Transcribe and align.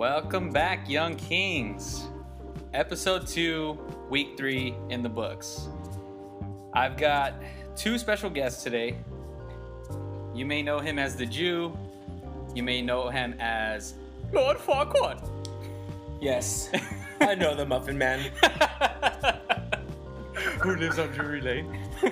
Welcome 0.00 0.48
back, 0.48 0.88
Young 0.88 1.14
Kings. 1.14 2.08
Episode 2.72 3.26
2, 3.26 3.78
Week 4.08 4.34
3 4.34 4.74
in 4.88 5.02
the 5.02 5.10
books. 5.10 5.68
I've 6.72 6.96
got 6.96 7.34
two 7.76 7.98
special 7.98 8.30
guests 8.30 8.62
today. 8.62 8.96
You 10.34 10.46
may 10.46 10.62
know 10.62 10.78
him 10.78 10.98
as 10.98 11.16
the 11.16 11.26
Jew, 11.26 11.76
you 12.54 12.62
may 12.62 12.80
know 12.80 13.10
him 13.10 13.34
as 13.40 13.92
Lord 14.32 14.56
Farquaad. 14.56 15.22
Yes, 16.18 16.70
I 17.20 17.34
know 17.34 17.54
the 17.54 17.66
Muffin 17.66 17.98
Man. 17.98 18.30
Who 20.62 20.76
lives 20.76 20.98
on 20.98 21.10
Drury 21.12 21.40
Lane? 21.40 21.78
the 22.02 22.10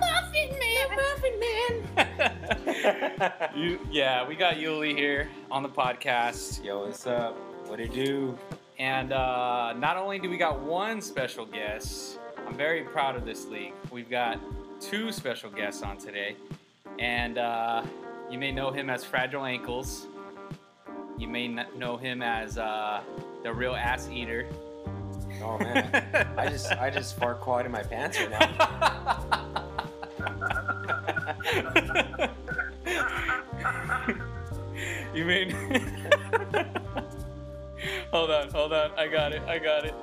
Muffin 0.00 0.58
Man, 0.58 0.96
Muffin 0.96 1.40
Man. 1.40 3.32
You, 3.56 3.78
yeah, 3.92 4.26
we 4.26 4.34
got 4.34 4.56
Yuli 4.56 4.96
here 4.96 5.28
on 5.48 5.62
the 5.62 5.68
podcast. 5.68 6.64
Yo, 6.64 6.84
what's 6.84 7.06
up? 7.06 7.36
What 7.68 7.78
it 7.78 7.92
do? 7.92 8.36
And 8.80 9.12
uh, 9.12 9.72
not 9.74 9.96
only 9.96 10.18
do 10.18 10.28
we 10.28 10.36
got 10.36 10.60
one 10.60 11.00
special 11.00 11.46
guest, 11.46 12.18
I'm 12.44 12.56
very 12.56 12.82
proud 12.82 13.14
of 13.14 13.24
this 13.24 13.46
league. 13.46 13.74
We've 13.92 14.10
got 14.10 14.40
two 14.80 15.12
special 15.12 15.50
guests 15.50 15.84
on 15.84 15.98
today. 15.98 16.34
And 16.98 17.38
uh, 17.38 17.84
you 18.28 18.38
may 18.38 18.50
know 18.50 18.72
him 18.72 18.90
as 18.90 19.04
Fragile 19.04 19.44
Ankles. 19.44 20.06
You 21.16 21.28
may 21.28 21.46
know 21.46 21.96
him 21.96 22.20
as 22.20 22.58
uh, 22.58 23.02
the 23.44 23.52
real 23.52 23.76
ass 23.76 24.08
eater. 24.12 24.48
Oh 25.40 25.58
man, 25.58 26.04
I 26.36 26.48
just 26.48 26.72
I 26.72 26.90
just 26.90 27.16
fart 27.16 27.40
quad 27.40 27.64
in 27.66 27.72
my 27.72 27.82
pants 27.82 28.18
right 28.18 28.30
now. 28.30 29.42
you 35.14 35.24
mean? 35.24 35.50
hold 38.10 38.30
on, 38.30 38.50
hold 38.50 38.72
on. 38.72 38.90
I 38.98 39.06
got 39.08 39.32
it. 39.32 39.42
I 39.42 39.58
got 39.58 39.84
it. 39.84 39.94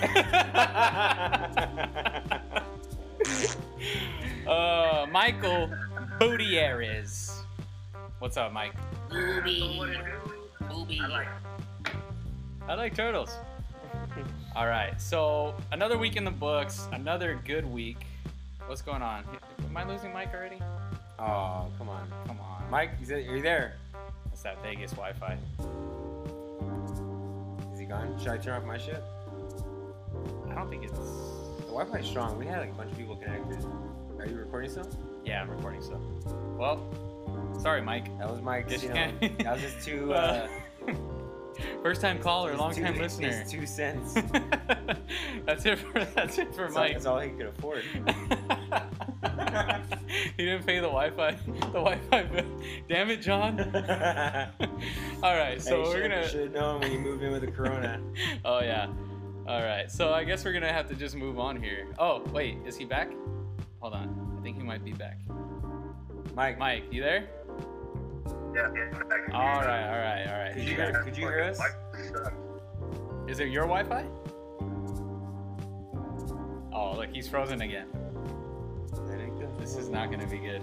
uh, 4.48 5.06
Michael 5.10 5.70
Boudieres. 6.18 7.32
What's 8.18 8.36
up, 8.36 8.52
Mike? 8.52 8.74
Booby. 9.08 9.80
Booby. 10.68 11.00
I 11.02 11.06
like 11.08 11.28
I 12.68 12.74
like 12.74 12.94
turtles. 12.94 13.30
All 14.56 14.66
right, 14.66 15.00
so 15.00 15.54
another 15.70 15.96
week 15.96 16.16
in 16.16 16.24
the 16.24 16.30
books, 16.30 16.88
another 16.92 17.38
good 17.44 17.64
week. 17.64 17.98
What's 18.66 18.82
going 18.82 19.00
on? 19.00 19.24
Am 19.64 19.76
I 19.76 19.84
losing 19.84 20.12
Mike 20.12 20.34
already? 20.34 20.58
Oh, 21.20 21.68
come 21.78 21.88
on, 21.88 22.08
Come 22.26 22.40
on, 22.40 22.68
Mike, 22.68 22.90
is 23.00 23.10
it, 23.10 23.28
are 23.28 23.36
you 23.36 23.42
there? 23.42 23.74
It's 24.32 24.42
that 24.42 24.60
Vegas 24.62 24.90
Wi-Fi. 24.92 25.38
Is 27.72 27.78
he 27.78 27.84
gone? 27.84 28.18
Should 28.18 28.28
I 28.28 28.38
turn 28.38 28.60
off 28.60 28.64
my 28.66 28.78
shit? 28.78 29.02
I 30.50 30.54
don't 30.54 30.68
think 30.68 30.82
it's. 30.84 30.98
The 30.98 31.66
Wi-Fi's 31.76 32.06
strong. 32.08 32.36
We 32.36 32.46
had 32.46 32.58
like 32.60 32.70
a 32.70 32.74
bunch 32.74 32.90
of 32.90 32.98
people 32.98 33.16
connected. 33.16 33.64
Are 34.18 34.26
you 34.26 34.34
recording 34.36 34.70
still? 34.70 34.88
Yeah, 35.24 35.42
I'm 35.42 35.50
recording 35.50 35.80
still. 35.82 36.00
Well, 36.58 36.82
sorry, 37.60 37.82
Mike. 37.82 38.06
That 38.18 38.28
was 38.28 38.40
Mike's. 38.40 38.82
You 38.82 38.88
know, 38.88 39.12
that 39.20 39.52
was 39.52 39.60
just 39.62 39.84
too. 39.84 40.12
Uh, 40.20 40.48
First 41.82 42.00
time 42.02 42.18
caller, 42.18 42.54
long 42.56 42.74
time 42.74 42.98
listener. 42.98 43.28
his 43.32 43.50
Two 43.50 43.64
cents. 43.66 44.14
that's 45.46 45.64
it 45.64 45.78
for 45.78 46.04
that's 46.04 46.38
it 46.38 46.54
for 46.54 46.62
That's 46.64 46.76
all, 46.76 46.82
Mike. 46.82 46.92
that's 46.92 47.06
all 47.06 47.18
he 47.20 47.30
could 47.30 47.46
afford. 47.46 47.82
he 50.36 50.44
didn't 50.44 50.66
pay 50.66 50.76
the 50.78 50.88
Wi-Fi. 50.88 51.30
The 51.46 51.60
Wi-Fi 51.72 52.22
bill. 52.24 52.44
Damn 52.88 53.08
it, 53.10 53.22
John. 53.22 53.60
All 55.22 55.34
right, 55.36 55.60
so 55.60 55.82
we're 55.82 56.02
gonna. 56.02 56.28
should 56.28 56.40
have 56.42 56.52
known 56.52 56.80
when 56.80 56.92
you 56.92 56.98
moved 56.98 57.22
in 57.22 57.32
with 57.32 57.40
the 57.42 57.50
Corona. 57.50 58.00
Oh 58.44 58.60
yeah. 58.60 58.88
All 59.48 59.62
right. 59.62 59.90
So 59.90 60.12
I 60.12 60.24
guess 60.24 60.44
we're 60.44 60.52
gonna 60.52 60.72
have 60.72 60.86
to 60.88 60.94
just 60.94 61.14
move 61.16 61.38
on 61.38 61.60
here. 61.62 61.86
Oh 61.98 62.22
wait, 62.32 62.58
is 62.66 62.76
he 62.76 62.84
back? 62.84 63.10
Hold 63.80 63.94
on. 63.94 64.36
I 64.38 64.42
think 64.42 64.58
he 64.58 64.62
might 64.62 64.84
be 64.84 64.92
back. 64.92 65.18
Mike, 66.34 66.58
Mike, 66.58 66.84
you 66.90 67.02
there? 67.02 67.28
Yeah, 68.54 68.68
yeah. 68.74 68.98
I 69.10 69.24
can 69.24 69.32
All 69.32 69.60
right. 69.60 69.84
All 69.88 69.98
right. 69.98 70.26
All 70.28 70.38
right. 70.38 70.54
Could 70.54 70.64
you- 70.64 70.76
back. 70.76 71.04
could 71.04 71.16
you 71.16 71.26
hear 71.26 71.42
us? 71.42 71.60
Is 73.28 73.40
it 73.40 73.48
your 73.48 73.64
Wi-Fi? 73.66 74.04
Oh, 76.72 76.94
look, 76.96 77.10
he's 77.12 77.28
frozen 77.28 77.60
again. 77.62 77.86
That 79.06 79.20
ain't 79.20 79.38
good. 79.38 79.48
This 79.58 79.76
is 79.76 79.88
not 79.88 80.10
gonna 80.10 80.26
be 80.26 80.38
good. 80.38 80.62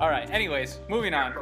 All 0.00 0.08
right. 0.10 0.28
Anyways, 0.30 0.78
moving 0.88 1.14
on. 1.14 1.32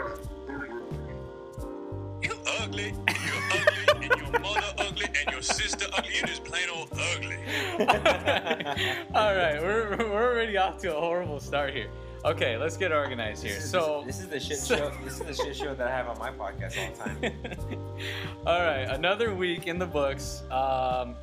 You 2.22 2.31
ugly, 2.60 2.94
you're 3.09 3.42
ugly, 3.53 4.09
and 4.09 4.21
your 4.21 4.41
mother 4.41 4.62
ugly, 4.78 5.06
and 5.06 5.32
your 5.32 5.42
sister 5.42 5.87
ugly. 5.97 6.15
You 6.15 6.26
just 6.26 6.44
plain 6.44 6.69
old 6.72 6.88
ugly. 6.92 7.37
All 9.15 9.34
right, 9.34 9.60
we're, 9.60 9.97
we're 9.98 10.31
already 10.31 10.56
off 10.56 10.78
to 10.82 10.97
a 10.97 11.00
horrible 11.00 11.41
start 11.41 11.75
here. 11.75 11.88
Okay, 12.25 12.56
let's 12.56 12.77
get 12.77 12.93
organized 12.93 13.43
here. 13.43 13.55
This 13.55 13.65
is, 13.65 13.71
So, 13.71 14.05
this, 14.06 14.21
is 14.21 14.28
the 14.28 14.38
shit 14.38 14.59
so- 14.59 14.77
show. 14.77 14.93
This 15.05 15.15
is 15.21 15.27
the 15.27 15.34
shit 15.34 15.56
show 15.56 15.75
that 15.75 15.88
I 15.88 15.91
have 15.91 16.09
on 16.09 16.19
my 16.19 16.31
podcast 16.31 16.78
all 16.78 17.10
the 17.21 17.31
time. 17.31 17.78
all 18.47 18.60
right, 18.60 18.83
another 18.88 19.34
week 19.34 19.66
in 19.66 19.78
the 19.78 19.87
books. 19.87 20.43
Um, 20.50 21.16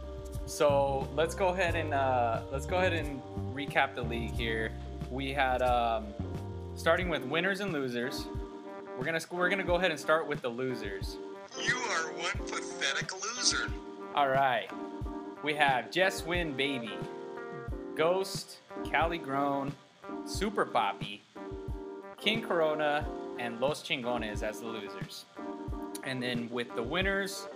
so 0.45 1.07
let's 1.15 1.35
go 1.35 1.49
ahead 1.49 1.75
and 1.75 1.93
uh, 1.93 2.41
let's 2.51 2.65
go 2.65 2.77
ahead 2.77 2.91
and 2.93 3.21
recap 3.53 3.95
the 3.95 4.01
league 4.01 4.31
here. 4.31 4.71
We 5.09 5.31
had 5.31 5.61
um, 5.61 6.07
starting 6.75 7.07
with 7.07 7.23
winners 7.23 7.61
and 7.61 7.71
losers. 7.71 8.25
We're 8.97 9.05
gonna 9.05 9.21
we're 9.31 9.49
gonna 9.49 9.63
go 9.63 9.75
ahead 9.75 9.91
and 9.91 9.99
start 9.99 10.27
with 10.27 10.41
the 10.41 10.49
losers. 10.49 11.15
You 11.63 11.75
are 11.77 12.11
one 12.11 12.47
pathetic 12.47 13.13
loser. 13.13 13.69
All 14.15 14.27
right. 14.27 14.67
We 15.43 15.53
have 15.53 15.89
Jess 15.91 16.25
Win 16.25 16.51
Baby, 16.57 16.91
Ghost, 17.95 18.57
Cali 18.91 19.17
Grown, 19.17 19.71
Super 20.29 20.63
Poppy, 20.63 21.23
King 22.21 22.43
Corona, 22.43 23.03
and 23.39 23.59
Los 23.59 23.81
Chingones 23.81 24.43
as 24.43 24.59
the 24.59 24.67
losers. 24.67 25.25
And 26.03 26.21
then 26.21 26.47
with 26.51 26.73
the 26.75 26.83
winners, 26.83 27.47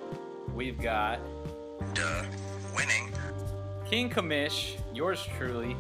we've 0.55 0.81
got 0.81 1.19
Duh. 1.93 2.23
Winning. 2.75 3.13
King 3.85 4.09
Kamish, 4.09 4.79
yours 4.91 5.25
truly, 5.37 5.77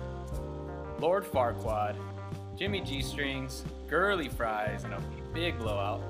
Lord 0.99 1.25
Farquaad, 1.25 1.95
Jimmy 2.55 2.81
G 2.81 3.01
Strings, 3.01 3.63
Girly 3.89 4.29
Fries, 4.29 4.83
and 4.83 4.93
a 4.93 5.01
big 5.33 5.57
blowout, 5.57 6.01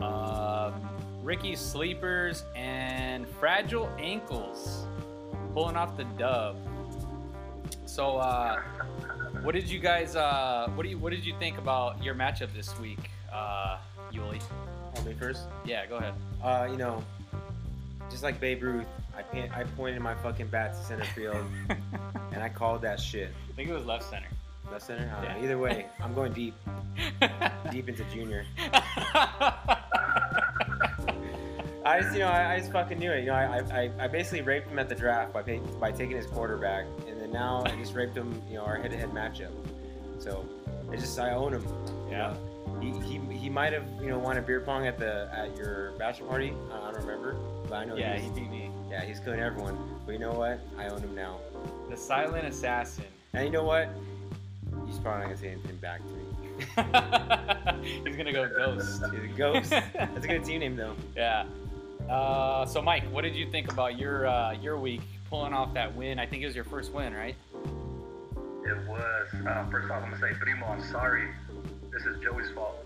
um, 0.00 0.74
Ricky 1.22 1.54
Sleepers, 1.54 2.42
and 2.56 3.28
Fragile 3.38 3.88
Ankles 3.96 4.86
pulling 5.54 5.76
off 5.76 5.96
the 5.96 6.04
dub. 6.18 6.56
So, 7.84 8.16
uh, 8.16 8.60
what 9.42 9.54
did 9.54 9.68
you 9.70 9.78
guys? 9.78 10.16
Uh, 10.16 10.68
what 10.74 10.82
do 10.84 10.88
you? 10.88 10.98
What 10.98 11.10
did 11.10 11.24
you 11.24 11.34
think 11.38 11.58
about 11.58 12.02
your 12.02 12.14
matchup 12.14 12.52
this 12.54 12.78
week, 12.80 13.10
uh, 13.32 13.78
Yuli? 14.12 14.40
I'll 14.96 15.02
be 15.02 15.12
first. 15.14 15.42
Yeah, 15.64 15.86
go 15.86 15.96
ahead. 15.96 16.14
Uh, 16.42 16.68
you 16.70 16.76
know, 16.76 17.04
just 18.10 18.22
like 18.22 18.40
Babe 18.40 18.62
Ruth, 18.62 18.86
I 19.16 19.22
pan- 19.22 19.50
I 19.54 19.64
pointed 19.64 20.00
my 20.00 20.14
fucking 20.14 20.46
bat 20.48 20.74
to 20.74 20.80
center 20.84 21.04
field, 21.04 21.44
and 22.32 22.42
I 22.42 22.48
called 22.48 22.82
that 22.82 22.98
shit. 23.00 23.30
I 23.50 23.52
think 23.52 23.68
it 23.68 23.74
was 23.74 23.84
left 23.84 24.04
center. 24.08 24.28
Left 24.70 24.84
center. 24.86 25.12
Uh, 25.18 25.22
Yeah. 25.24 25.42
Either 25.42 25.58
way, 25.58 25.86
I'm 26.02 26.14
going 26.14 26.32
deep, 26.32 26.54
deep 27.70 27.88
into 27.88 28.04
junior. 28.12 28.44
I 31.84 32.00
just, 32.00 32.14
you 32.14 32.18
know, 32.20 32.26
I, 32.28 32.54
I 32.54 32.58
just 32.58 32.72
fucking 32.72 32.98
knew 32.98 33.12
it. 33.12 33.20
You 33.20 33.26
know, 33.26 33.34
I, 33.34 33.60
I, 33.72 33.90
I 34.00 34.08
basically 34.08 34.42
raped 34.42 34.68
him 34.68 34.78
at 34.80 34.88
the 34.88 34.94
draft 34.96 35.32
by 35.32 35.42
pay, 35.42 35.60
by 35.80 35.92
taking 35.92 36.16
his 36.16 36.26
quarterback, 36.26 36.84
and 37.26 37.32
now 37.32 37.64
I 37.66 37.74
just 37.74 37.94
raped 37.94 38.16
him. 38.16 38.40
You 38.48 38.54
know, 38.58 38.62
our 38.64 38.76
head-to-head 38.76 39.10
matchup. 39.10 39.50
So, 40.20 40.44
it's 40.92 41.02
just 41.02 41.18
I 41.18 41.32
own 41.34 41.54
him. 41.54 41.62
you 42.06 42.12
Yeah. 42.12 42.28
know. 42.28 42.36
He, 42.80 42.90
he, 43.00 43.18
he 43.36 43.48
might 43.48 43.72
have 43.72 43.84
you 44.00 44.08
know 44.10 44.18
won 44.18 44.36
a 44.36 44.42
beer 44.42 44.60
pong 44.60 44.86
at 44.86 44.98
the 44.98 45.28
at 45.32 45.56
your 45.56 45.92
bachelor 45.92 46.28
party. 46.28 46.52
I 46.72 46.92
don't 46.92 46.96
remember, 47.04 47.34
but 47.68 47.72
I 47.76 47.84
know 47.84 47.96
yeah, 47.96 48.16
he's, 48.16 48.24
he 48.34 48.40
beat 48.40 48.50
me. 48.50 48.70
yeah 48.90 49.02
he's 49.02 49.18
killing 49.18 49.40
everyone. 49.40 49.76
But 50.04 50.12
you 50.12 50.18
know 50.18 50.34
what? 50.34 50.60
I 50.78 50.88
own 50.88 51.00
him 51.00 51.14
now. 51.14 51.38
The 51.90 51.96
silent 51.96 52.46
assassin. 52.46 53.04
And 53.32 53.44
you 53.46 53.50
know 53.50 53.64
what? 53.64 53.88
He's 54.86 54.98
probably 54.98 55.20
not 55.20 55.24
gonna 55.24 55.36
say 55.38 55.48
anything 55.52 55.76
back 55.76 56.00
to 56.06 56.12
me. 56.12 56.22
He's 58.04 58.16
gonna 58.16 58.32
go 58.32 58.46
ghost. 58.48 59.02
He's 59.12 59.24
a 59.24 59.36
ghost. 59.36 59.70
That's 59.94 60.24
a 60.24 60.28
good 60.28 60.44
team 60.44 60.60
name 60.60 60.76
though. 60.76 60.94
Yeah. 61.16 61.44
Uh, 62.10 62.66
so 62.66 62.82
Mike, 62.82 63.04
what 63.10 63.22
did 63.22 63.34
you 63.34 63.50
think 63.50 63.72
about 63.72 63.98
your 63.98 64.26
uh, 64.26 64.52
your 64.52 64.76
week 64.76 65.02
pulling 65.28 65.52
off 65.52 65.74
that 65.74 65.94
win? 65.94 66.18
I 66.18 66.26
think 66.26 66.42
it 66.42 66.46
was 66.46 66.54
your 66.54 66.64
first 66.64 66.92
win, 66.92 67.14
right? 67.14 67.34
It 68.64 68.88
was. 68.88 69.28
Uh, 69.46 69.64
first 69.70 69.90
off, 69.90 70.02
I'm 70.02 70.10
gonna 70.10 70.18
say, 70.20 70.32
Primo, 70.40 70.66
I'm 70.66 70.82
sorry. 70.82 71.28
This 71.92 72.02
is 72.04 72.22
Joey's 72.22 72.50
fault. 72.50 72.76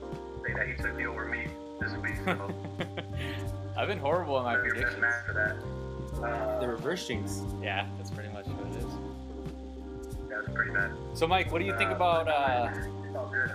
Say 0.47 0.53
that 0.55 0.67
he 0.69 0.75
took 0.75 0.95
me 0.97 1.07
over 1.07 1.27
me 1.27 1.47
this 1.81 1.93
week. 1.95 2.15
So 2.25 2.55
I've 3.77 3.89
been 3.89 3.99
horrible 3.99 4.39
in 4.39 4.45
my 4.45 4.55
you're 4.55 4.71
predictions. 4.71 5.01
man 5.01 5.13
for 5.27 5.33
that. 5.33 6.23
Uh, 6.23 6.61
The 6.61 6.69
reverse 6.69 7.07
jinx. 7.07 7.43
Yeah, 7.63 7.87
that's 7.97 8.11
pretty 8.11 8.29
much 8.31 8.47
what 8.47 8.67
it 8.77 8.85
is. 8.85 10.29
That's 10.29 10.49
pretty 10.55 10.71
bad. 10.73 10.91
So 11.15 11.27
Mike, 11.27 11.51
what 11.51 11.61
do 11.61 11.65
you 11.65 11.77
think 11.79 11.91
Uh, 11.91 11.95
about? 11.97 12.29
Uh, 12.29 12.69
It's 13.07 13.17
all 13.17 13.29
good. 13.33 13.51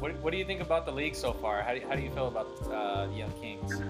what, 0.00 0.14
what 0.16 0.30
do 0.32 0.36
you 0.38 0.44
think 0.44 0.60
about 0.60 0.84
the 0.84 0.92
league 0.92 1.14
so 1.14 1.32
far? 1.32 1.62
How 1.62 1.74
do, 1.74 1.80
how 1.88 1.94
do 1.94 2.02
you 2.02 2.10
feel 2.10 2.26
about 2.28 2.48
uh, 2.72 3.06
the 3.06 3.14
Young 3.14 3.32
Kings? 3.40 3.80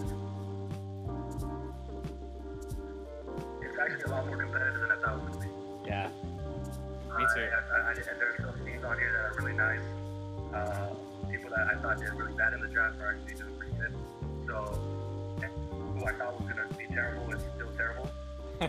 Actually 3.82 4.02
a 4.04 4.08
lot 4.14 4.26
more 4.26 4.36
competitive 4.36 4.80
than 4.80 4.90
I 4.90 4.96
thought 4.96 5.16
it 5.18 5.22
would 5.30 5.40
be. 5.40 5.46
Yeah, 5.86 6.08
Me 7.18 7.24
too. 7.34 7.40
I, 7.40 7.42
I, 7.44 7.46
I, 7.80 7.90
and 7.90 7.96
there's 8.20 8.36
some 8.38 8.54
teams 8.64 8.84
on 8.84 8.98
here 8.98 9.12
that 9.12 9.24
are 9.24 9.34
really 9.42 9.56
nice. 9.56 9.82
Uh, 10.54 10.88
people 11.30 11.50
that 11.50 11.66
I 11.68 11.74
thought 11.80 11.98
did 11.98 12.12
really 12.14 12.34
bad 12.34 12.52
in 12.52 12.60
the 12.60 12.68
draft 12.68 13.00
are 13.00 13.10
actually 13.14 13.34
doing 13.34 13.54
pretty 13.58 13.74
good. 13.74 13.92
So, 14.46 14.54
who 15.70 16.04
I 16.06 16.12
thought 16.12 16.40
was 16.40 16.48
going 16.52 16.68
to 16.68 16.74
be 16.76 16.86
terrible 16.86 17.32
is 17.32 17.42
still 17.54 17.72
terrible. 17.76 18.10
Um, 18.62 18.68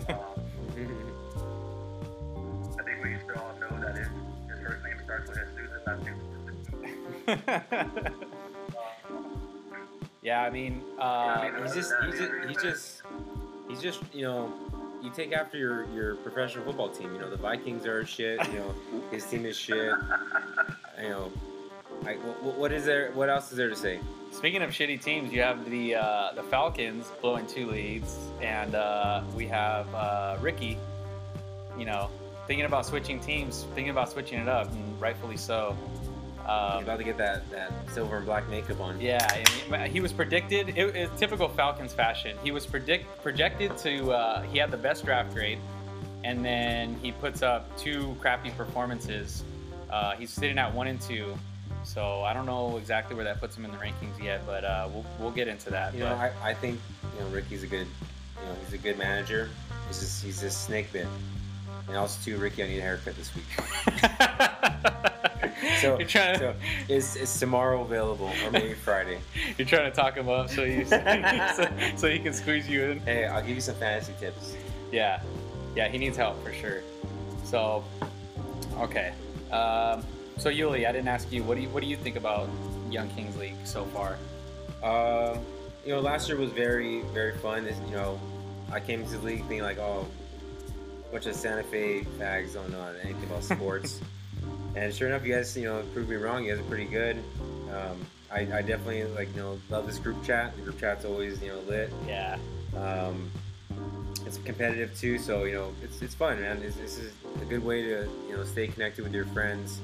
I 2.80 2.82
think 2.84 3.04
we 3.04 3.10
should 3.20 3.38
all 3.38 3.54
know 3.60 3.70
that 3.80 3.96
his, 3.96 4.08
his 4.50 4.60
first 4.66 4.84
name 4.84 4.98
starts 5.04 5.30
with 5.30 5.38
Jesus, 5.56 5.82
not 5.86 6.00
Jesus. 6.04 6.18
yeah. 10.24 10.42
I 10.42 10.50
mean, 10.50 10.82
uh, 10.98 11.02
I 11.04 11.52
mean, 11.52 11.62
he's 11.64 11.76
just 11.76 11.94
he's 12.06 12.18
just 12.18 12.32
he's 12.48 12.62
just 12.64 13.04
he's 13.70 13.82
just 13.82 14.02
you 14.14 14.24
know 14.24 14.52
you 15.04 15.12
take 15.12 15.34
after 15.34 15.58
your 15.58 15.86
your 15.90 16.16
professional 16.16 16.64
football 16.64 16.90
team. 16.90 17.14
You 17.14 17.20
know 17.20 17.30
the 17.30 17.38
Vikings 17.38 17.86
are 17.86 18.06
shit. 18.06 18.40
You 18.48 18.60
know 18.60 18.76
his 19.12 19.26
team 19.26 19.46
is 19.46 19.58
shit. 19.58 19.94
You 21.02 21.10
know, 21.10 21.32
I, 22.06 22.14
what, 22.14 22.58
what 22.58 22.72
is 22.72 22.86
there? 22.86 23.12
What 23.12 23.30
else 23.30 23.52
is 23.52 23.58
there 23.58 23.70
to 23.70 23.76
say? 23.76 24.00
Speaking 24.32 24.64
of 24.64 24.72
shitty 24.72 25.04
teams, 25.04 25.32
you 25.32 25.42
have 25.42 25.70
the 25.70 25.96
uh, 25.96 26.32
the 26.34 26.44
Falcons 26.44 27.12
blowing 27.22 27.46
two 27.46 27.70
leads, 27.70 28.18
and 28.42 28.74
uh, 28.76 29.22
we 29.36 29.46
have 29.48 29.94
uh, 29.94 30.38
Ricky. 30.40 30.78
You 31.78 31.86
know, 31.86 32.10
thinking 32.48 32.66
about 32.66 32.86
switching 32.86 33.20
teams, 33.20 33.66
thinking 33.76 33.90
about 33.90 34.12
switching 34.12 34.40
it 34.40 34.48
up, 34.48 34.72
and 34.72 35.02
rightfully 35.02 35.38
so. 35.38 35.76
He's 36.44 36.50
Um, 36.50 36.84
about 36.84 36.98
to 36.98 37.04
get 37.06 37.18
that 37.18 37.50
that 37.52 37.72
silver 37.94 38.18
and 38.18 38.26
black 38.26 38.50
makeup 38.50 38.80
on. 38.82 39.00
yeah, 39.00 39.44
and 39.74 39.92
he 39.92 40.02
was 40.02 40.12
predicted. 40.12 40.70
It, 40.78 40.96
it's 40.96 41.18
typical 41.20 41.48
Falcons 41.48 41.94
fashion. 41.94 42.38
He 42.44 42.52
was 42.52 42.66
predict 42.66 43.22
projected 43.24 43.78
to. 43.80 44.12
Uh, 44.12 44.42
he 44.44 44.58
had 44.58 44.70
the 44.70 44.78
best 44.78 45.06
draft 45.06 45.34
grade, 45.34 45.60
and 46.26 46.44
then 46.44 46.96
he 47.02 47.12
puts 47.14 47.42
up 47.44 47.76
two 47.78 48.16
crappy 48.20 48.50
performances. 48.52 49.44
Uh, 49.90 50.16
he's 50.16 50.32
sitting 50.32 50.58
at 50.58 50.74
one 50.74 50.88
and 50.88 51.00
two. 51.00 51.34
So 51.86 52.24
I 52.24 52.34
don't 52.34 52.46
know 52.46 52.78
exactly 52.78 53.16
where 53.16 53.26
that 53.26 53.40
puts 53.42 53.58
him 53.58 53.66
in 53.66 53.72
the 53.72 53.78
rankings 53.78 54.22
yet, 54.22 54.46
but 54.46 54.64
uh, 54.64 54.88
we'll, 54.92 55.06
we'll 55.20 55.32
get 55.32 55.48
into 55.50 55.70
that. 55.72 55.94
You 55.94 56.02
know, 56.02 56.14
I, 56.14 56.32
I 56.42 56.54
think 56.54 56.80
you 57.14 57.20
know 57.22 57.28
Ricky's 57.30 57.64
a 57.64 57.68
good 57.68 57.88
you 57.88 58.46
know 58.48 58.56
he's 58.66 58.74
a 58.74 58.78
good 58.78 58.98
manager. 58.98 59.50
He's 59.88 60.00
just 60.00 60.24
he's 60.24 60.42
just 60.42 60.64
snake 60.66 60.92
bit. 60.94 61.08
And 61.88 61.98
also 61.98 62.18
too, 62.24 62.38
Ricky, 62.38 62.64
I 62.64 62.68
need 62.68 62.80
a 62.80 62.82
haircut 62.82 63.16
this 63.18 63.32
week. 63.36 63.44
So, 65.82 65.98
you're 65.98 66.08
trying 66.08 66.40
to 66.40 66.40
so 66.40 66.56
is 66.94 67.16
is 67.16 67.40
tomorrow 67.40 67.82
available 67.82 68.32
or 68.44 68.52
maybe 68.52 68.74
Friday? 68.86 69.20
you're 69.58 69.68
trying 69.68 69.90
to 69.90 69.96
talk 69.96 70.16
him 70.16 70.30
up 70.30 70.50
so 70.50 70.64
you 70.64 70.86
so, 70.86 71.68
so 71.96 72.10
he 72.10 72.20
can 72.20 72.34
squeeze 72.34 72.68
you 72.68 72.84
in. 72.84 73.00
Hey, 73.02 73.26
I'll 73.26 73.42
give 73.42 73.56
you 73.56 73.62
some 73.62 73.76
fantasy 73.76 74.14
tips. 74.20 74.56
Yeah, 74.92 75.22
yeah, 75.76 75.88
he 75.88 75.98
needs 75.98 76.18
help 76.18 76.44
for 76.44 76.54
sure. 76.54 76.82
So, 77.44 77.84
okay. 78.78 79.14
Um, 79.52 80.04
so 80.38 80.50
Yuli, 80.50 80.88
I 80.88 80.92
didn't 80.92 81.08
ask 81.08 81.32
you. 81.32 81.44
What 81.44 81.56
do 81.56 81.62
you 81.62 81.70
what 81.70 81.84
do 81.84 81.90
you 81.90 81.98
think 81.98 82.16
about 82.16 82.50
Young 82.90 83.10
Kings 83.10 83.36
League 83.38 83.56
so 83.64 83.86
far? 83.86 84.18
Um, 84.84 85.40
you 85.86 85.94
know, 85.94 86.00
last 86.00 86.28
year 86.30 86.38
was 86.38 86.52
very, 86.52 87.02
very 87.14 87.38
fun. 87.38 87.66
It's, 87.66 87.78
you 87.88 87.96
know, 87.96 88.20
I 88.72 88.80
came 88.80 89.06
to 89.06 89.12
the 89.12 89.20
league 89.20 89.48
being 89.48 89.62
like, 89.62 89.78
oh, 89.78 90.08
bunch 91.12 91.26
of 91.28 91.36
Santa 91.36 91.64
Fe 91.64 92.04
fags 92.18 92.54
don't 92.54 92.72
know 92.72 92.84
anything 93.04 93.24
about 93.26 93.44
sports. 93.44 94.02
and 94.76 94.94
sure 94.94 95.08
enough, 95.08 95.26
you 95.26 95.34
guys, 95.36 95.56
you 95.58 95.66
know, 95.66 95.84
proved 95.94 96.10
me 96.10 96.16
wrong. 96.16 96.44
You 96.44 96.52
guys 96.52 96.60
are 96.60 96.68
pretty 96.70 96.86
good. 96.86 97.18
Um, 97.72 97.98
I, 98.32 98.40
I 98.40 98.62
definitely 98.62 99.04
like, 99.06 99.30
you 99.36 99.42
know, 99.42 99.60
love 99.70 99.86
this 99.86 100.00
group 100.00 100.24
chat. 100.24 100.56
The 100.56 100.62
group 100.64 100.80
chat's 100.80 101.06
always, 101.06 101.42
you 101.42 101.50
know, 101.50 101.60
lit. 101.68 101.92
Yeah, 102.08 102.38
Um, 102.76 103.30
it's 104.26 104.38
competitive 104.38 104.98
too, 104.98 105.20
so 105.20 105.44
you 105.44 105.54
know, 105.54 105.74
it's, 105.84 106.02
it's 106.02 106.16
fun, 106.16 106.40
man. 106.40 106.62
It's, 106.64 106.76
this 106.78 106.98
is 106.98 107.14
a 107.42 107.46
good 107.46 107.64
way 107.64 107.84
to, 107.84 108.10
you 108.28 108.38
know, 108.38 108.44
stay 108.44 108.68
connected 108.68 109.04
with 109.04 109.14
your 109.14 109.26
friends. 109.28 109.80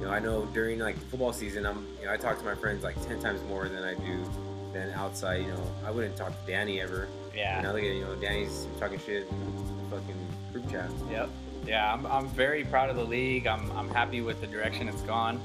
You 0.00 0.06
know, 0.06 0.12
I 0.12 0.18
know 0.18 0.46
during 0.46 0.80
like 0.80 0.96
football 0.96 1.32
season, 1.32 1.66
I'm, 1.66 1.86
you 2.00 2.06
know, 2.06 2.12
I 2.12 2.16
talk 2.16 2.38
to 2.38 2.44
my 2.44 2.54
friends 2.54 2.82
like 2.82 2.96
ten 3.06 3.20
times 3.20 3.40
more 3.48 3.68
than 3.68 3.84
I 3.84 3.94
do 3.94 4.24
than 4.72 4.90
outside. 4.94 5.42
You 5.42 5.48
know, 5.48 5.62
I 5.86 5.90
wouldn't 5.92 6.16
talk 6.16 6.30
to 6.30 6.50
Danny 6.50 6.80
ever. 6.80 7.06
Yeah. 7.34 7.60
Now 7.60 7.72
look 7.72 7.82
at 7.82 7.94
you 7.94 8.04
know, 8.04 8.14
Danny's 8.16 8.66
talking 8.78 8.98
shit 8.98 9.28
in 9.30 9.56
the 9.90 9.96
fucking 9.96 10.26
group 10.52 10.70
chat. 10.70 10.90
Yep. 11.10 11.28
Yeah, 11.66 11.92
I'm, 11.92 12.06
I'm 12.06 12.28
very 12.28 12.64
proud 12.64 12.90
of 12.90 12.96
the 12.96 13.04
league. 13.04 13.46
I'm, 13.46 13.70
I'm 13.72 13.88
happy 13.88 14.20
with 14.20 14.40
the 14.40 14.46
direction 14.46 14.88
it's 14.88 15.02
gone 15.02 15.40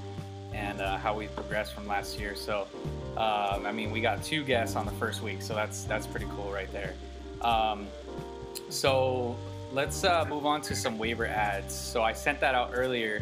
and 0.53 0.81
uh, 0.81 0.97
how 0.97 1.15
we've 1.15 1.33
progressed 1.33 1.73
from 1.73 1.87
last 1.87 2.19
year. 2.19 2.35
So, 2.35 2.67
um, 3.15 3.65
I 3.65 3.71
mean, 3.71 3.91
we 3.91 4.01
got 4.01 4.23
two 4.23 4.43
guests 4.43 4.75
on 4.75 4.85
the 4.85 4.91
first 4.93 5.21
week, 5.21 5.41
so 5.41 5.53
that's 5.55 5.83
that's 5.83 6.07
pretty 6.07 6.25
cool 6.35 6.51
right 6.51 6.71
there. 6.73 6.93
Um, 7.41 7.87
so 8.69 9.35
let's 9.71 10.03
uh, 10.03 10.25
move 10.25 10.45
on 10.45 10.61
to 10.61 10.75
some 10.75 10.97
waiver 10.97 11.25
ads. 11.25 11.73
So 11.73 12.03
I 12.03 12.13
sent 12.13 12.39
that 12.41 12.55
out 12.55 12.71
earlier. 12.73 13.21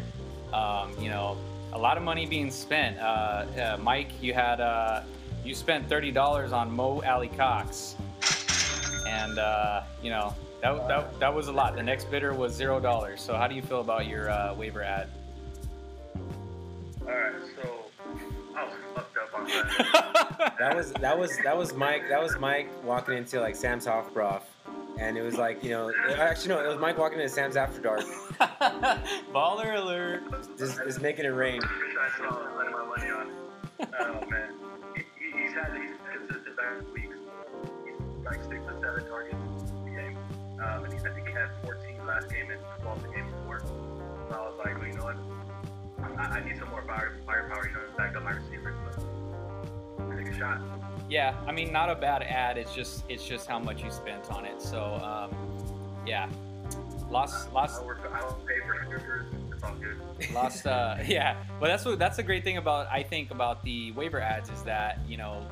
Um, 0.52 0.94
you 0.98 1.10
know, 1.10 1.36
a 1.74 1.78
lot 1.78 1.96
of 1.96 2.02
money 2.02 2.26
being 2.26 2.50
spent. 2.50 2.98
Uh, 2.98 3.02
uh, 3.02 3.78
Mike, 3.80 4.10
you 4.20 4.32
had 4.32 4.60
uh, 4.60 5.02
you 5.44 5.54
spent 5.54 5.88
thirty 5.88 6.10
dollars 6.10 6.52
on 6.52 6.74
Mo 6.74 7.02
Alie-Cox, 7.02 7.94
and 9.08 9.38
uh, 9.38 9.82
you 10.02 10.10
know 10.10 10.34
that, 10.62 10.88
that 10.88 11.20
that 11.20 11.34
was 11.34 11.48
a 11.48 11.52
lot. 11.52 11.74
The 11.74 11.82
next 11.82 12.10
bidder 12.10 12.34
was 12.34 12.52
zero 12.52 12.78
dollars. 12.80 13.20
So 13.20 13.36
how 13.36 13.46
do 13.46 13.54
you 13.54 13.62
feel 13.62 13.80
about 13.80 14.06
your 14.06 14.30
uh, 14.30 14.54
waiver 14.54 14.82
ad? 14.82 15.08
Alright, 17.02 17.32
so 17.56 17.86
I 18.54 18.64
was 18.64 18.74
fucked 18.94 19.16
up 19.16 19.34
on 19.34 19.46
that. 19.46 20.54
That 20.58 20.76
was 20.76 20.92
that 20.94 21.18
was 21.18 21.36
that 21.44 21.56
was 21.56 21.72
Mike. 21.74 22.08
That 22.08 22.22
was 22.22 22.36
Mike 22.38 22.68
walking 22.84 23.16
into 23.16 23.40
like 23.40 23.54
Sam's 23.56 23.86
Hofbrau, 23.86 24.40
and 24.98 25.16
it 25.16 25.22
was 25.22 25.36
like 25.36 25.62
you 25.62 25.70
know, 25.70 25.92
actually 26.16 26.48
no, 26.48 26.64
it 26.64 26.68
was 26.68 26.78
Mike 26.78 26.98
walking 26.98 27.18
into 27.20 27.32
Sam's 27.32 27.56
After 27.56 27.80
Dark, 27.80 28.00
Baller 29.32 29.76
alert! 29.76 30.22
just, 30.58 30.78
just 30.78 31.00
making 31.00 31.24
it 31.24 31.28
rain. 31.28 31.60
I 31.62 32.18
saw 32.18 32.30
putting 32.56 32.72
my 32.72 32.84
money 32.84 33.10
on. 33.10 33.30
Oh 34.00 34.26
man, 34.28 34.54
he, 34.96 35.02
he, 35.18 35.42
he's 35.42 35.52
had 35.52 35.72
these 35.74 35.94
consistent 36.12 36.56
back 36.56 36.94
weeks. 36.94 37.06
He's 37.06 37.07
like 38.28 38.42
six 38.44 38.60
to 38.66 38.72
seven 38.80 39.04
targets 39.08 39.34
a 39.86 39.90
game, 39.90 40.16
um, 40.60 40.84
and 40.84 40.92
he, 40.92 40.98
I 40.98 41.12
think 41.14 41.26
he 41.26 41.32
had 41.32 41.48
14 41.62 42.06
last 42.06 42.30
game 42.30 42.50
and 42.50 42.60
12 42.82 43.02
the 43.02 43.08
game 43.08 43.26
before. 43.30 43.62
So 44.28 44.34
I 44.34 44.40
was 44.46 44.54
like, 44.58 44.78
well, 44.78 44.86
you 44.86 44.94
know 44.94 45.04
what? 45.04 45.16
I, 46.18 46.38
I 46.38 46.44
need 46.44 46.58
some 46.58 46.68
more 46.68 46.82
fire, 46.82 47.16
firepower, 47.26 47.66
you 47.66 47.74
know, 47.74 47.80
to 47.80 47.96
back 47.96 48.14
up 48.16 48.22
my 48.22 48.32
receivers, 48.32 48.76
but 48.84 50.16
take 50.16 50.28
a 50.28 50.36
shot. 50.36 50.60
Yeah, 51.08 51.34
I 51.46 51.52
mean, 51.52 51.72
not 51.72 51.88
a 51.88 51.94
bad 51.94 52.22
ad. 52.22 52.58
It's 52.58 52.74
just 52.74 53.04
it's 53.08 53.24
just 53.24 53.48
how 53.48 53.58
much 53.58 53.82
you 53.82 53.90
spent 53.90 54.30
on 54.30 54.44
it. 54.44 54.60
So 54.60 54.94
um, 55.02 55.34
yeah, 56.06 56.28
lost 57.10 57.52
lost 57.52 57.80
I 57.80 57.86
work, 57.86 58.00
I 58.12 58.20
pay 58.46 58.60
for 58.66 58.86
receivers. 58.88 59.32
It's 59.52 59.62
all 59.64 59.74
good. 59.74 59.98
lost 60.34 60.66
uh 60.66 60.96
yeah 61.06 61.36
well 61.60 61.70
that's 61.70 61.84
what 61.84 61.98
that's 61.98 62.16
the 62.16 62.22
great 62.22 62.42
thing 62.42 62.56
about 62.56 62.88
i 62.90 63.02
think 63.02 63.30
about 63.30 63.62
the 63.62 63.92
waiver 63.92 64.20
ads 64.20 64.50
is 64.50 64.62
that 64.62 64.98
you 65.08 65.16
know 65.16 65.46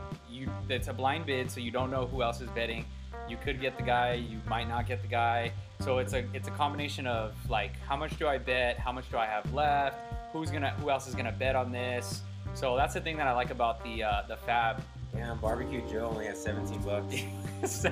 it's 0.69 0.89
a 0.89 0.93
blind 0.93 1.27
bid 1.27 1.51
so 1.51 1.61
you 1.61 1.71
don't 1.71 1.91
know 1.91 2.07
who 2.07 2.23
else 2.23 2.41
is 2.41 2.51
bidding. 2.51 2.85
You 3.29 3.37
could 3.37 3.61
get 3.61 3.77
the 3.77 3.83
guy 3.83 4.15
you 4.15 4.39
might 4.49 4.69
not 4.69 4.87
get 4.87 5.03
the 5.03 5.09
guy. 5.09 5.53
So 5.81 5.99
it's 5.99 6.13
a 6.13 6.25
it's 6.33 6.49
a 6.49 6.53
combination 6.53 7.07
of 7.07 7.35
like 7.51 7.79
how 7.81 7.97
much 7.97 8.19
do 8.19 8.27
i 8.29 8.39
bet? 8.39 8.79
How 8.79 8.93
much 8.93 9.11
do 9.11 9.17
i 9.19 9.27
have 9.27 9.53
left? 9.53 9.97
Who's 10.33 10.51
gonna 10.51 10.71
who 10.81 10.91
else 10.91 11.07
is 11.09 11.15
gonna 11.15 11.33
bet 11.33 11.57
on 11.57 11.73
this? 11.73 12.23
So 12.55 12.77
that's 12.77 12.95
the 12.95 13.01
thing 13.01 13.17
that 13.17 13.27
i 13.27 13.33
like 13.33 13.51
about 13.51 13.83
the 13.85 14.05
uh 14.05 14.23
the 14.29 14.37
fab. 14.37 14.83
Damn, 15.13 15.39
barbecue 15.39 15.81
Joe 15.91 16.11
only 16.11 16.27
has 16.27 16.43
17 16.43 16.83
bucks. 16.83 17.87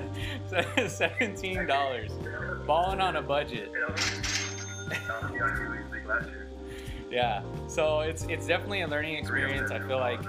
seventeen 0.95 1.65
dollars. 1.65 2.11
Balling 2.67 3.01
on 3.01 3.15
a 3.15 3.21
budget. 3.21 3.71
You 3.73 3.79
know, 3.81 3.95
he 5.31 5.39
got 5.39 5.57
really 5.59 5.83
big 5.91 6.05
last 6.07 6.27
year. 6.29 6.47
yeah. 7.09 7.41
So 7.67 8.01
it's 8.01 8.23
it's 8.25 8.45
definitely 8.47 8.81
a 8.81 8.87
learning 8.87 9.15
experience 9.15 9.71
i 9.71 9.79
feel 9.79 9.97
like 9.99 10.21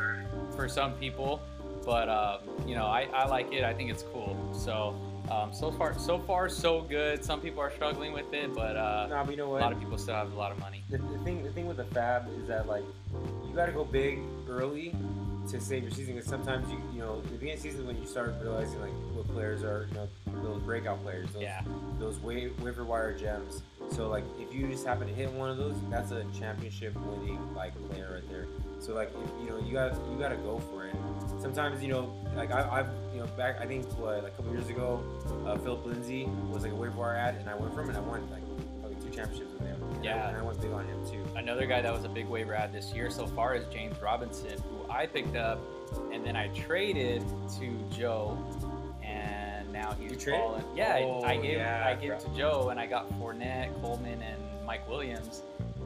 for 0.55 0.69
some 0.69 0.93
people 0.95 1.41
but 1.87 2.09
um, 2.11 2.41
you 2.69 2.75
know 2.75 2.85
I, 2.87 3.09
I 3.15 3.27
like 3.29 3.53
it. 3.53 3.65
I 3.65 3.73
think 3.73 3.91
it's 3.91 4.03
cool. 4.13 4.37
So 4.53 4.95
um, 5.31 5.53
so 5.55 5.71
far 5.71 5.97
so 5.99 6.19
far 6.19 6.49
so 6.49 6.83
good. 6.83 7.25
Some 7.25 7.41
people 7.41 7.61
are 7.61 7.71
struggling 7.71 8.13
with 8.13 8.31
it 8.35 8.55
but 8.55 8.77
uh, 8.77 9.07
Nah, 9.09 9.25
but 9.25 9.31
you 9.31 9.37
know 9.39 9.57
a 9.57 9.59
lot 9.59 9.73
of 9.73 9.79
people 9.79 9.97
still 9.97 10.15
have 10.15 10.33
a 10.33 10.37
lot 10.37 10.53
of 10.53 10.59
money. 10.59 10.83
The, 10.91 10.99
the 10.99 11.19
thing 11.21 11.43
the 11.43 11.51
thing 11.53 11.67
with 11.67 11.79
the 11.79 11.85
fab 11.85 12.29
is 12.41 12.47
that 12.49 12.67
like 12.67 12.85
you 13.49 13.55
got 13.55 13.67
to 13.67 13.73
go 13.73 13.85
big 13.85 14.19
early 14.49 14.95
to 15.51 15.61
save 15.61 15.85
your 15.85 15.93
season 15.93 16.15
because 16.17 16.29
sometimes 16.29 16.69
you 16.71 16.79
you 16.93 16.99
know 16.99 17.21
the 17.23 17.29
beginning 17.29 17.55
of 17.55 17.63
the 17.63 17.69
season 17.71 17.87
when 17.87 17.97
you 18.01 18.07
start 18.07 18.35
realizing 18.43 18.81
like 18.81 18.91
what 19.15 19.27
players 19.29 19.63
are 19.63 19.87
you 19.89 19.95
know 19.95 20.09
those 20.43 20.61
breakout 20.63 21.01
players 21.05 21.29
those 21.33 21.43
Yeah. 21.43 21.63
those 22.01 22.17
wa- 22.19 22.51
waiver 22.61 22.85
wire 22.85 23.17
gems 23.17 23.63
so 23.91 24.09
like 24.09 24.25
if 24.39 24.55
you 24.55 24.67
just 24.69 24.87
happen 24.87 25.07
to 25.07 25.15
hit 25.15 25.31
one 25.33 25.49
of 25.51 25.57
those 25.57 25.75
that's 25.91 26.11
a 26.13 26.25
championship 26.39 26.95
winning 27.07 27.39
like 27.55 27.73
player 27.89 28.11
right 28.15 28.29
there. 28.31 28.47
So 28.79 28.95
like 28.95 29.11
if, 29.11 29.45
you 29.45 29.51
know 29.51 29.59
you 29.59 29.73
got 29.73 29.95
you 30.11 30.19
got 30.19 30.29
to 30.29 30.37
go 30.37 30.59
for 30.71 30.85
it. 30.87 30.95
Sometimes 31.41 31.83
you 31.83 31.89
know 31.89 32.13
like 32.35 32.51
I, 32.53 32.69
I've 32.81 32.89
you 33.15 33.21
know 33.21 33.27
back 33.37 33.61
I 33.61 33.67
think 33.67 33.85
what 33.99 34.23
like 34.23 34.33
a 34.33 34.37
couple 34.37 34.53
years 34.53 34.69
ago 34.69 35.03
uh, 35.47 35.57
Philip 35.59 35.87
Lindsay 35.87 36.27
was 36.51 36.63
like 36.63 36.73
a 36.73 36.77
waiver 36.77 36.99
wire 36.99 37.17
ad 37.17 37.37
and 37.37 37.49
I 37.49 37.55
went 37.55 37.75
from 37.75 37.85
it 37.87 37.97
and 37.97 37.99
I 37.99 38.01
won 38.01 38.29
like 38.31 38.43
probably 38.81 38.97
two 39.03 39.15
championships 39.17 39.53
with 39.53 39.63
him. 39.63 39.81
And 39.83 39.99
I- 40.01 40.03
Yeah. 40.05 40.29
and 40.29 40.37
I 40.37 40.43
went 40.43 40.61
big 40.61 40.73
on 40.73 40.87
him 40.87 41.05
too. 41.11 41.25
Another 41.37 41.67
guy 41.67 41.81
that 41.81 41.93
was 41.93 42.05
a 42.05 42.09
big 42.09 42.27
waiver 42.27 42.55
ad 42.55 42.73
this 42.73 42.93
year 42.93 43.11
so 43.11 43.27
far 43.27 43.55
is 43.55 43.67
James 43.73 44.01
Robinson, 44.03 44.59
who 44.71 44.91
I 44.93 45.07
picked 45.07 45.37
up 45.37 45.59
and 46.13 46.25
then 46.25 46.37
I 46.37 46.49
traded 46.49 47.23
to 47.59 47.97
Joe, 47.97 48.37
now 49.77 49.93
he's 50.01 50.13
You 50.13 50.17
traded? 50.19 50.41
balling. 50.41 50.65
Yeah, 50.75 50.95
I- 50.95 51.03
Oh, 51.03 51.23
I, 51.23 51.37
gave 51.37 51.59
yeah, 51.59 51.85
I 51.87 51.91
I 51.91 51.95
gave 51.95 52.13
it 52.13 52.21
to 52.21 52.29
Joe, 52.37 52.69
and 52.71 52.81
I 52.81 52.87
got 52.87 53.09
Fournette, 53.21 53.71
Coleman, 53.83 54.23
and 54.23 54.41
Mike 54.65 54.89
Williams. 54.89 55.43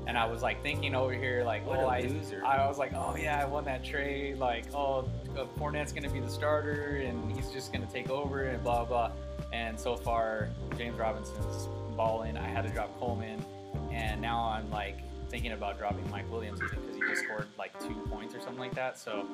And 0.06 0.16
I 0.16 0.24
was 0.26 0.42
like 0.42 0.62
thinking 0.62 0.94
over 0.94 1.12
here, 1.12 1.44
like, 1.44 1.66
What 1.66 1.78
oh, 1.80 1.82
a 1.82 1.86
I, 1.88 2.00
loser. 2.00 2.42
I 2.44 2.66
was 2.66 2.78
like, 2.78 2.92
oh 2.94 3.14
yeah, 3.16 3.40
I 3.40 3.44
won 3.44 3.64
that 3.64 3.84
trade. 3.84 4.38
Like, 4.38 4.64
oh, 4.74 5.08
uh, 5.36 5.44
Fournette's 5.58 5.92
gonna 5.92 6.08
be 6.10 6.20
the 6.20 6.30
starter, 6.30 6.96
and 7.04 7.30
he's 7.32 7.50
just 7.50 7.72
gonna 7.72 7.86
take 7.92 8.08
over, 8.10 8.44
and 8.44 8.62
blah 8.62 8.84
blah. 8.84 9.10
And 9.52 9.78
so 9.78 9.96
far, 9.96 10.48
James 10.78 10.98
Robinson's 10.98 11.68
balling. 11.96 12.36
I 12.36 12.48
had 12.48 12.62
to 12.64 12.70
drop 12.70 12.98
Coleman, 12.98 13.44
and 13.92 14.20
now 14.20 14.44
I'm 14.44 14.70
like 14.70 14.96
thinking 15.30 15.52
about 15.52 15.78
dropping 15.78 16.08
Mike 16.10 16.30
Williams 16.30 16.60
even 16.62 16.80
because 16.80 16.96
he 16.96 17.02
just 17.02 17.22
scored 17.24 17.46
like 17.58 17.78
two 17.80 17.94
points 18.10 18.34
or 18.34 18.40
something 18.40 18.58
like 18.58 18.74
that. 18.74 18.98
So 18.98 19.24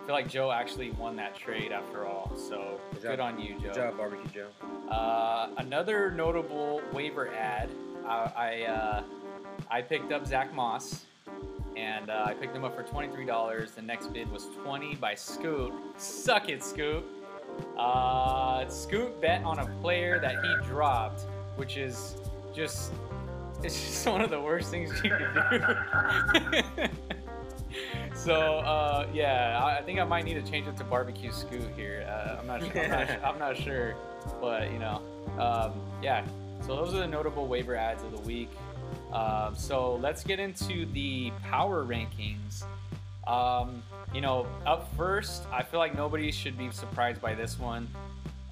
I 0.00 0.06
feel 0.06 0.14
like 0.14 0.28
Joe 0.28 0.50
actually 0.50 0.92
won 0.92 1.16
that 1.16 1.34
trade 1.34 1.72
after 1.72 2.06
all. 2.06 2.32
So 2.36 2.80
Good 2.92 3.02
good, 3.02 3.20
on 3.20 3.38
you, 3.40 3.54
Joe. 3.54 3.66
Good 3.66 3.74
job, 3.74 3.96
Barbecue 3.96 4.30
Joe. 4.32 4.48
Uh, 4.90 5.50
another 5.58 6.10
notable 6.10 6.80
waiver 6.92 7.28
ad. 7.34 7.68
I 8.06 8.32
I, 8.36 8.62
uh, 8.62 9.02
I 9.70 9.82
picked 9.82 10.12
up 10.12 10.26
Zach 10.26 10.54
Moss, 10.54 11.04
and 11.76 12.10
uh, 12.10 12.24
I 12.26 12.34
picked 12.34 12.54
him 12.56 12.64
up 12.64 12.74
for 12.74 12.82
twenty 12.82 13.08
three 13.12 13.26
dollars. 13.26 13.72
The 13.72 13.82
next 13.82 14.12
bid 14.12 14.30
was 14.30 14.46
twenty 14.62 14.94
by 14.94 15.14
Scoot. 15.14 15.72
Suck 15.98 16.48
it, 16.48 16.62
Scoot. 16.62 17.04
Uh, 17.76 18.66
Scoot 18.68 19.20
bet 19.20 19.42
on 19.44 19.58
a 19.58 19.66
player 19.82 20.18
that 20.20 20.36
he 20.42 20.66
dropped, 20.66 21.22
which 21.56 21.76
is 21.76 22.16
just 22.54 22.92
it's 23.62 23.80
just 23.80 24.06
one 24.06 24.20
of 24.20 24.30
the 24.30 24.40
worst 24.40 24.70
things 24.70 24.90
you 25.02 25.10
can 25.10 26.62
do. 26.80 26.88
so 28.14 28.58
uh, 28.58 29.06
yeah, 29.12 29.60
I, 29.62 29.78
I 29.78 29.82
think 29.82 29.98
I 29.98 30.04
might 30.04 30.24
need 30.24 30.34
to 30.34 30.50
change 30.50 30.66
it 30.66 30.76
to 30.78 30.84
barbecue 30.84 31.32
Scoot 31.32 31.62
here. 31.76 32.06
Uh, 32.08 32.38
I'm 32.40 32.46
not 32.46 32.60
sure. 32.62 32.82
I'm 32.82 32.90
not, 32.90 33.24
I'm 33.24 33.38
not 33.38 33.56
sure, 33.56 33.94
but 34.40 34.72
you 34.72 34.78
know, 34.78 35.02
um, 35.38 35.72
yeah. 36.02 36.24
So 36.66 36.76
those 36.76 36.94
are 36.94 36.98
the 36.98 37.06
notable 37.06 37.46
waiver 37.46 37.74
ads 37.74 38.02
of 38.02 38.12
the 38.12 38.20
week. 38.20 38.50
Um, 39.12 39.54
so 39.56 39.96
let's 39.96 40.22
get 40.22 40.38
into 40.38 40.86
the 40.86 41.32
power 41.42 41.84
rankings. 41.84 42.64
Um, 43.26 43.82
you 44.14 44.20
know, 44.20 44.46
up 44.66 44.94
first, 44.96 45.44
I 45.52 45.62
feel 45.62 45.80
like 45.80 45.94
nobody 45.94 46.32
should 46.32 46.58
be 46.58 46.70
surprised 46.70 47.20
by 47.20 47.34
this 47.34 47.58
one. 47.58 47.88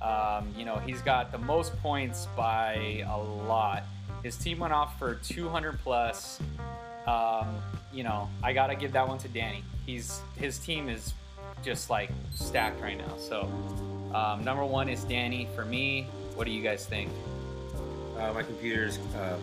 Um, 0.01 0.53
you 0.57 0.65
know, 0.65 0.77
he's 0.77 1.03
got 1.03 1.33
the 1.33 1.39
most 1.39 1.77
points 1.83 2.27
by 2.37 3.05
a 3.09 3.19
lot. 3.19 3.85
His 4.23 4.37
team 4.37 4.59
went 4.59 4.73
off 4.73 4.99
for 4.99 5.15
200 5.17 5.79
plus. 5.83 6.41
Um, 7.07 7.57
you 7.93 8.03
know, 8.03 8.29
I 8.43 8.53
gotta 8.53 8.75
give 8.75 8.93
that 8.93 9.07
one 9.07 9.19
to 9.19 9.29
Danny. 9.29 9.65
He's 9.87 10.21
his 10.37 10.59
team 10.59 10.89
is 10.89 11.15
just 11.63 11.91
like 11.91 12.11
stacked 12.35 12.81
right 12.81 12.99
now. 12.99 13.17
So 13.17 13.51
um, 14.15 14.45
number 14.45 14.65
one 14.65 14.89
is 14.89 15.05
Danny 15.05 15.49
for 15.55 15.65
me. 15.65 16.07
What 16.35 16.45
do 16.45 16.51
you 16.51 16.63
guys 16.63 16.87
think? 16.87 17.11
Uh, 18.19 18.33
my 18.33 18.43
computer's 18.43 18.99
uh, 19.17 19.39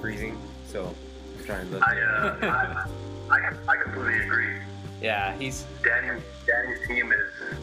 freezing, 0.00 0.38
so 0.66 0.94
I'm 1.38 1.44
trying 1.44 1.66
to 1.66 1.74
look. 1.74 1.82
I, 1.82 2.00
uh, 2.00 2.36
I, 2.42 2.86
I, 3.34 3.52
I 3.68 3.76
completely 3.82 4.20
agree. 4.20 4.56
Yeah, 5.00 5.36
he's 5.36 5.64
Danny, 5.82 6.20
Danny's 6.46 6.86
team 6.86 7.12
is 7.12 7.58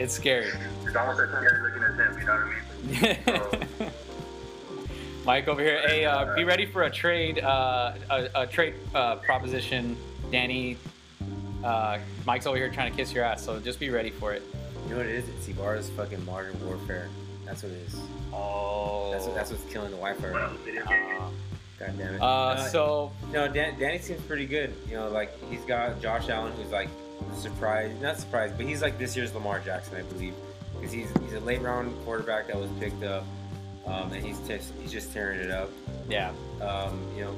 it's 0.00 0.14
scary. 0.14 0.50
it's 0.84 0.96
almost 0.96 1.20
as 1.20 1.28
scary 1.30 1.62
looking 1.62 1.82
as 1.82 1.96
him. 1.96 2.18
You 2.20 2.26
know 2.26 2.34
what 2.34 3.54
I 3.54 3.56
mean? 3.56 3.68
So, 3.78 3.90
Mike 5.26 5.48
over 5.48 5.62
here. 5.62 5.80
Hey, 5.86 6.04
uh, 6.06 6.34
be 6.34 6.44
ready 6.44 6.66
for 6.66 6.82
a 6.84 6.90
trade, 6.90 7.38
uh, 7.40 7.92
a, 8.08 8.28
a 8.34 8.46
trade 8.46 8.74
uh, 8.94 9.16
proposition. 9.16 9.96
Danny, 10.32 10.76
uh, 11.64 11.98
Mike's 12.24 12.46
over 12.46 12.56
here 12.56 12.70
trying 12.70 12.90
to 12.90 12.96
kiss 12.96 13.12
your 13.12 13.24
ass, 13.24 13.44
so 13.44 13.58
just 13.60 13.78
be 13.78 13.90
ready 13.90 14.10
for 14.10 14.32
it. 14.32 14.42
You 14.84 14.90
know 14.92 14.96
what 14.98 15.06
it 15.06 15.14
is? 15.14 15.28
It's 15.28 15.46
Ibarra's 15.48 15.90
fucking 15.90 16.24
modern 16.24 16.54
warfare. 16.66 17.08
That's 17.44 17.62
what 17.62 17.72
it 17.72 17.82
is. 17.86 18.00
Oh, 18.32 19.10
That's 19.12 19.26
what, 19.26 19.34
that's 19.34 19.50
what's 19.50 19.64
killing 19.72 19.90
the 19.90 19.96
Wi-Fi. 19.96 20.22
one 20.22 20.32
Right 20.32 20.44
of 20.44 20.52
now. 20.52 20.56
the 20.58 20.64
video 20.64 20.84
games. 20.86 21.34
God 21.78 21.98
damn 21.98 22.14
it. 22.14 22.22
Uh, 22.22 22.56
so 22.68 23.10
No, 23.32 23.48
Dan, 23.48 23.78
Danny 23.78 23.98
seems 23.98 24.20
pretty 24.22 24.46
good. 24.46 24.72
You 24.88 24.94
know, 24.96 25.08
like 25.10 25.32
he's 25.50 25.62
got 25.62 26.00
Josh 26.00 26.28
Allen, 26.28 26.52
who's 26.52 26.70
like 26.70 26.88
surprised, 27.34 28.00
not 28.02 28.18
surprised, 28.18 28.56
but 28.56 28.66
he's 28.66 28.82
like 28.82 28.98
this 28.98 29.16
year's 29.16 29.34
Lamar 29.34 29.60
Jackson, 29.60 29.96
I 29.96 30.02
believe, 30.02 30.34
because 30.74 30.92
he's 30.92 31.08
he's 31.22 31.32
a 31.34 31.40
late 31.40 31.62
round 31.62 31.94
quarterback 32.04 32.46
that 32.48 32.56
was 32.56 32.70
picked 32.78 33.02
up, 33.02 33.24
um, 33.86 34.12
and 34.12 34.24
he's 34.24 34.38
just 34.40 34.72
he's 34.80 34.92
just 34.92 35.12
tearing 35.12 35.40
it 35.40 35.50
up. 35.50 35.70
yeah, 36.08 36.32
Um, 36.60 37.00
you 37.16 37.24
know, 37.24 37.36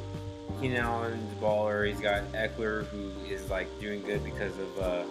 Keenan 0.61 0.79
Allen's 0.83 1.33
a 1.33 1.45
baller. 1.45 1.89
He's 1.89 2.01
got 2.01 2.31
Ekeler, 2.33 2.85
who 2.87 3.11
is 3.29 3.49
like 3.51 3.69
doing 3.81 4.03
good 4.03 4.23
because 4.25 4.53
of 4.59 4.79
uh, 4.79 5.03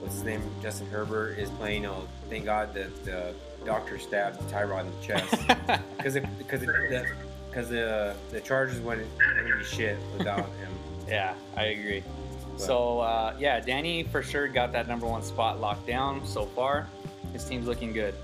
what's 0.00 0.14
his 0.14 0.24
name? 0.24 0.42
Justin 0.62 0.86
Herbert 0.88 1.38
is 1.38 1.50
playing. 1.50 1.86
Oh, 1.86 2.06
thank 2.30 2.44
God 2.44 2.74
that 2.74 3.04
the 3.04 3.34
doctor 3.64 3.98
stabbed 3.98 4.40
Tyrod 4.50 4.82
in 4.86 4.92
the 5.00 5.02
chest 5.06 5.30
because 5.96 6.14
because 6.38 6.60
the 6.60 7.06
because 7.50 7.68
the 7.68 8.14
the 8.30 8.40
Chargers 8.40 8.80
went 8.80 9.00
into 9.38 9.64
shit 9.64 9.96
without 10.16 10.38
him. 10.38 10.72
yeah, 11.08 11.34
I 11.56 11.64
agree. 11.66 12.02
So 12.56 13.00
uh, 13.00 13.34
yeah, 13.38 13.60
Danny 13.60 14.02
for 14.04 14.22
sure 14.22 14.48
got 14.48 14.72
that 14.72 14.88
number 14.88 15.06
one 15.06 15.22
spot 15.22 15.60
locked 15.60 15.86
down 15.86 16.26
so 16.26 16.46
far. 16.46 16.86
His 17.32 17.44
team's 17.44 17.66
looking 17.66 17.92
good. 17.92 18.14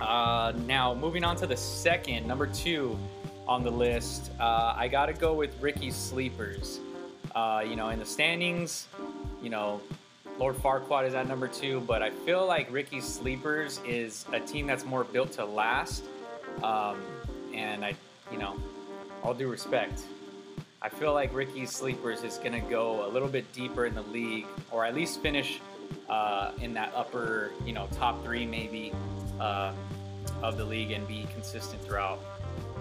Uh, 0.00 0.52
now 0.66 0.94
moving 0.94 1.24
on 1.24 1.36
to 1.36 1.46
the 1.46 1.56
second, 1.56 2.26
number 2.26 2.46
two 2.46 2.98
on 3.46 3.62
the 3.62 3.70
list, 3.70 4.30
uh, 4.40 4.74
I 4.76 4.88
got 4.88 5.06
to 5.06 5.12
go 5.12 5.34
with 5.34 5.54
Ricky's 5.60 5.96
sleepers. 5.96 6.80
Uh, 7.34 7.64
you 7.66 7.76
know, 7.76 7.88
in 7.88 7.98
the 7.98 8.04
standings, 8.04 8.86
you 9.42 9.50
know, 9.50 9.80
Lord 10.38 10.56
Farquaad 10.56 11.06
is 11.06 11.14
at 11.14 11.28
number 11.28 11.48
two, 11.48 11.80
but 11.80 12.02
I 12.02 12.10
feel 12.10 12.46
like 12.46 12.70
Ricky's 12.72 13.04
sleepers 13.04 13.80
is 13.86 14.24
a 14.32 14.40
team 14.40 14.66
that's 14.66 14.84
more 14.84 15.04
built 15.04 15.32
to 15.32 15.44
last. 15.44 16.04
Um, 16.62 17.00
and 17.54 17.84
I, 17.84 17.94
you 18.30 18.38
know, 18.38 18.56
all 19.22 19.34
due 19.34 19.48
respect, 19.48 20.02
I 20.84 20.88
feel 20.88 21.14
like 21.14 21.32
Ricky's 21.32 21.70
sleepers 21.70 22.24
is 22.24 22.38
going 22.38 22.52
to 22.52 22.68
go 22.68 23.06
a 23.06 23.08
little 23.08 23.28
bit 23.28 23.50
deeper 23.52 23.86
in 23.86 23.94
the 23.94 24.02
league, 24.02 24.46
or 24.72 24.84
at 24.84 24.96
least 24.96 25.20
finish 25.20 25.60
uh, 26.08 26.50
in 26.60 26.74
that 26.74 26.92
upper, 26.94 27.52
you 27.64 27.72
know, 27.72 27.86
top 27.92 28.24
three 28.24 28.44
maybe 28.44 28.92
uh, 29.38 29.72
of 30.42 30.56
the 30.56 30.64
league 30.64 30.90
and 30.90 31.06
be 31.06 31.24
consistent 31.32 31.80
throughout. 31.84 32.18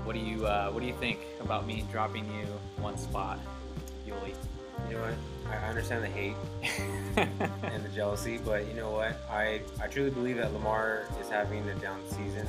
What 0.03 0.13
do 0.13 0.19
you 0.19 0.47
uh, 0.47 0.71
What 0.71 0.79
do 0.79 0.87
you 0.87 0.95
think 0.95 1.19
about 1.39 1.67
me 1.67 1.85
dropping 1.91 2.25
you 2.25 2.47
one 2.81 2.97
spot, 2.97 3.39
Yuli? 4.07 4.33
You 4.89 4.95
know 4.95 5.01
what? 5.01 5.13
I 5.51 5.65
I 5.65 5.69
understand 5.69 6.03
the 6.03 6.07
hate 6.07 6.33
and 7.17 7.85
the 7.85 7.89
jealousy, 7.89 8.39
but 8.39 8.67
you 8.67 8.73
know 8.73 8.89
what? 8.89 9.21
I 9.29 9.61
I 9.79 9.85
truly 9.85 10.09
believe 10.09 10.37
that 10.37 10.53
Lamar 10.53 11.03
is 11.19 11.29
having 11.29 11.67
a 11.69 11.75
down 11.75 11.99
season. 12.09 12.47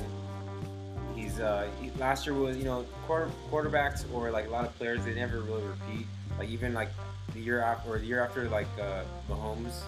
He's 1.33 1.41
uh 1.41 1.67
last 1.97 2.25
year 2.25 2.35
was 2.35 2.57
you 2.57 2.63
know 2.63 2.85
quarter, 3.07 3.29
quarterbacks 3.51 4.05
or 4.13 4.29
like 4.29 4.47
a 4.47 4.49
lot 4.49 4.65
of 4.65 4.77
players 4.77 5.03
they 5.03 5.15
never 5.15 5.39
really 5.41 5.63
repeat. 5.63 6.05
Like 6.37 6.49
even 6.49 6.73
like 6.73 6.89
the 7.33 7.39
year 7.39 7.61
after 7.61 7.93
or 7.93 7.97
the 7.99 8.05
year 8.05 8.23
after 8.23 8.47
like 8.49 8.67
uh, 8.79 9.03
Mahomes 9.29 9.81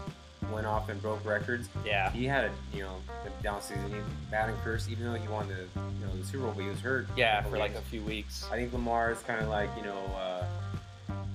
went 0.52 0.66
off 0.66 0.90
and 0.90 1.02
broke 1.02 1.24
records, 1.26 1.70
yeah, 1.86 2.12
he 2.12 2.26
had 2.26 2.46
a 2.46 2.52
you 2.74 2.82
know 2.82 2.96
a 3.26 3.44
down 3.44 3.62
season. 3.62 3.88
He 3.90 3.96
bad 4.32 4.50
and 4.50 4.58
cursed, 4.60 4.90
even 4.90 5.06
though 5.06 5.20
he 5.20 5.28
won 5.28 5.48
the 5.48 5.56
you 5.56 6.06
know 6.06 6.16
the 6.18 6.26
Super 6.26 6.46
Bowl, 6.46 6.54
but 6.56 6.64
he 6.64 6.70
was 6.70 6.80
hurt. 6.80 7.08
yeah, 7.16 7.44
for 7.44 7.58
like 7.58 7.76
a 7.76 7.82
few 7.82 8.02
weeks. 8.02 8.46
I 8.52 8.56
think 8.56 8.74
Lamar 8.74 9.12
is 9.12 9.20
kind 9.20 9.42
of 9.42 9.48
like 9.50 9.70
you 9.78 9.84
know 9.84 9.98
uh, 10.18 10.46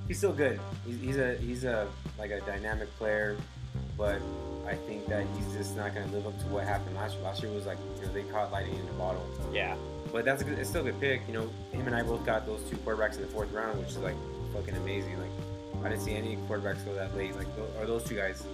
he's 0.09 0.19
still 0.19 0.33
good. 0.33 0.59
He's, 0.87 1.01
he's 1.01 1.17
a 1.19 1.37
he's 1.37 1.65
a 1.65 1.89
like 2.19 2.31
a 2.31 2.41
dynamic 2.41 2.89
player, 2.99 3.37
but 3.97 4.21
I 4.67 4.75
think 4.75 5.07
that 5.09 5.27
he's 5.37 5.53
just 5.55 5.77
not 5.77 5.95
going 5.95 6.09
to 6.09 6.15
live 6.15 6.27
up 6.27 6.39
to 6.41 6.47
what 6.47 6.65
happened 6.65 6.97
last 6.97 7.15
year. 7.15 7.25
Last 7.25 7.43
year 7.43 7.53
was 7.53 7.67
like 7.67 7.79
you 8.01 8.07
know 8.07 8.13
they 8.13 8.23
caught 8.25 8.53
lightning 8.53 8.79
in 8.79 8.89
a 8.89 8.93
bottle. 8.93 9.25
Yeah, 9.53 9.77
But 10.13 10.25
that's 10.25 10.43
a 10.43 10.45
good, 10.45 10.59
it's 10.59 10.69
still 10.69 10.87
a 10.87 10.91
good 10.91 11.01
pick. 11.01 11.23
You 11.29 11.35
know, 11.35 11.51
him 11.73 11.87
and 11.87 11.95
I 11.95 12.03
both 12.03 12.25
got 12.27 12.47
those 12.47 12.61
two 12.69 12.77
quarterbacks 12.79 13.17
in 13.17 13.23
the 13.23 13.29
fourth 13.29 13.53
round, 13.53 13.79
which 13.79 13.89
is 13.91 13.99
like 13.99 14.17
fucking 14.53 14.77
amazing. 14.77 15.19
Like 15.19 15.85
I 15.85 15.89
didn't 15.89 16.03
see 16.03 16.15
any 16.15 16.37
quarterbacks 16.49 16.85
go 16.85 16.95
that 16.95 17.17
late. 17.17 17.37
Like 17.37 17.47
or 17.79 17.87
those 17.87 18.05
two 18.05 18.17
guys. 18.17 18.45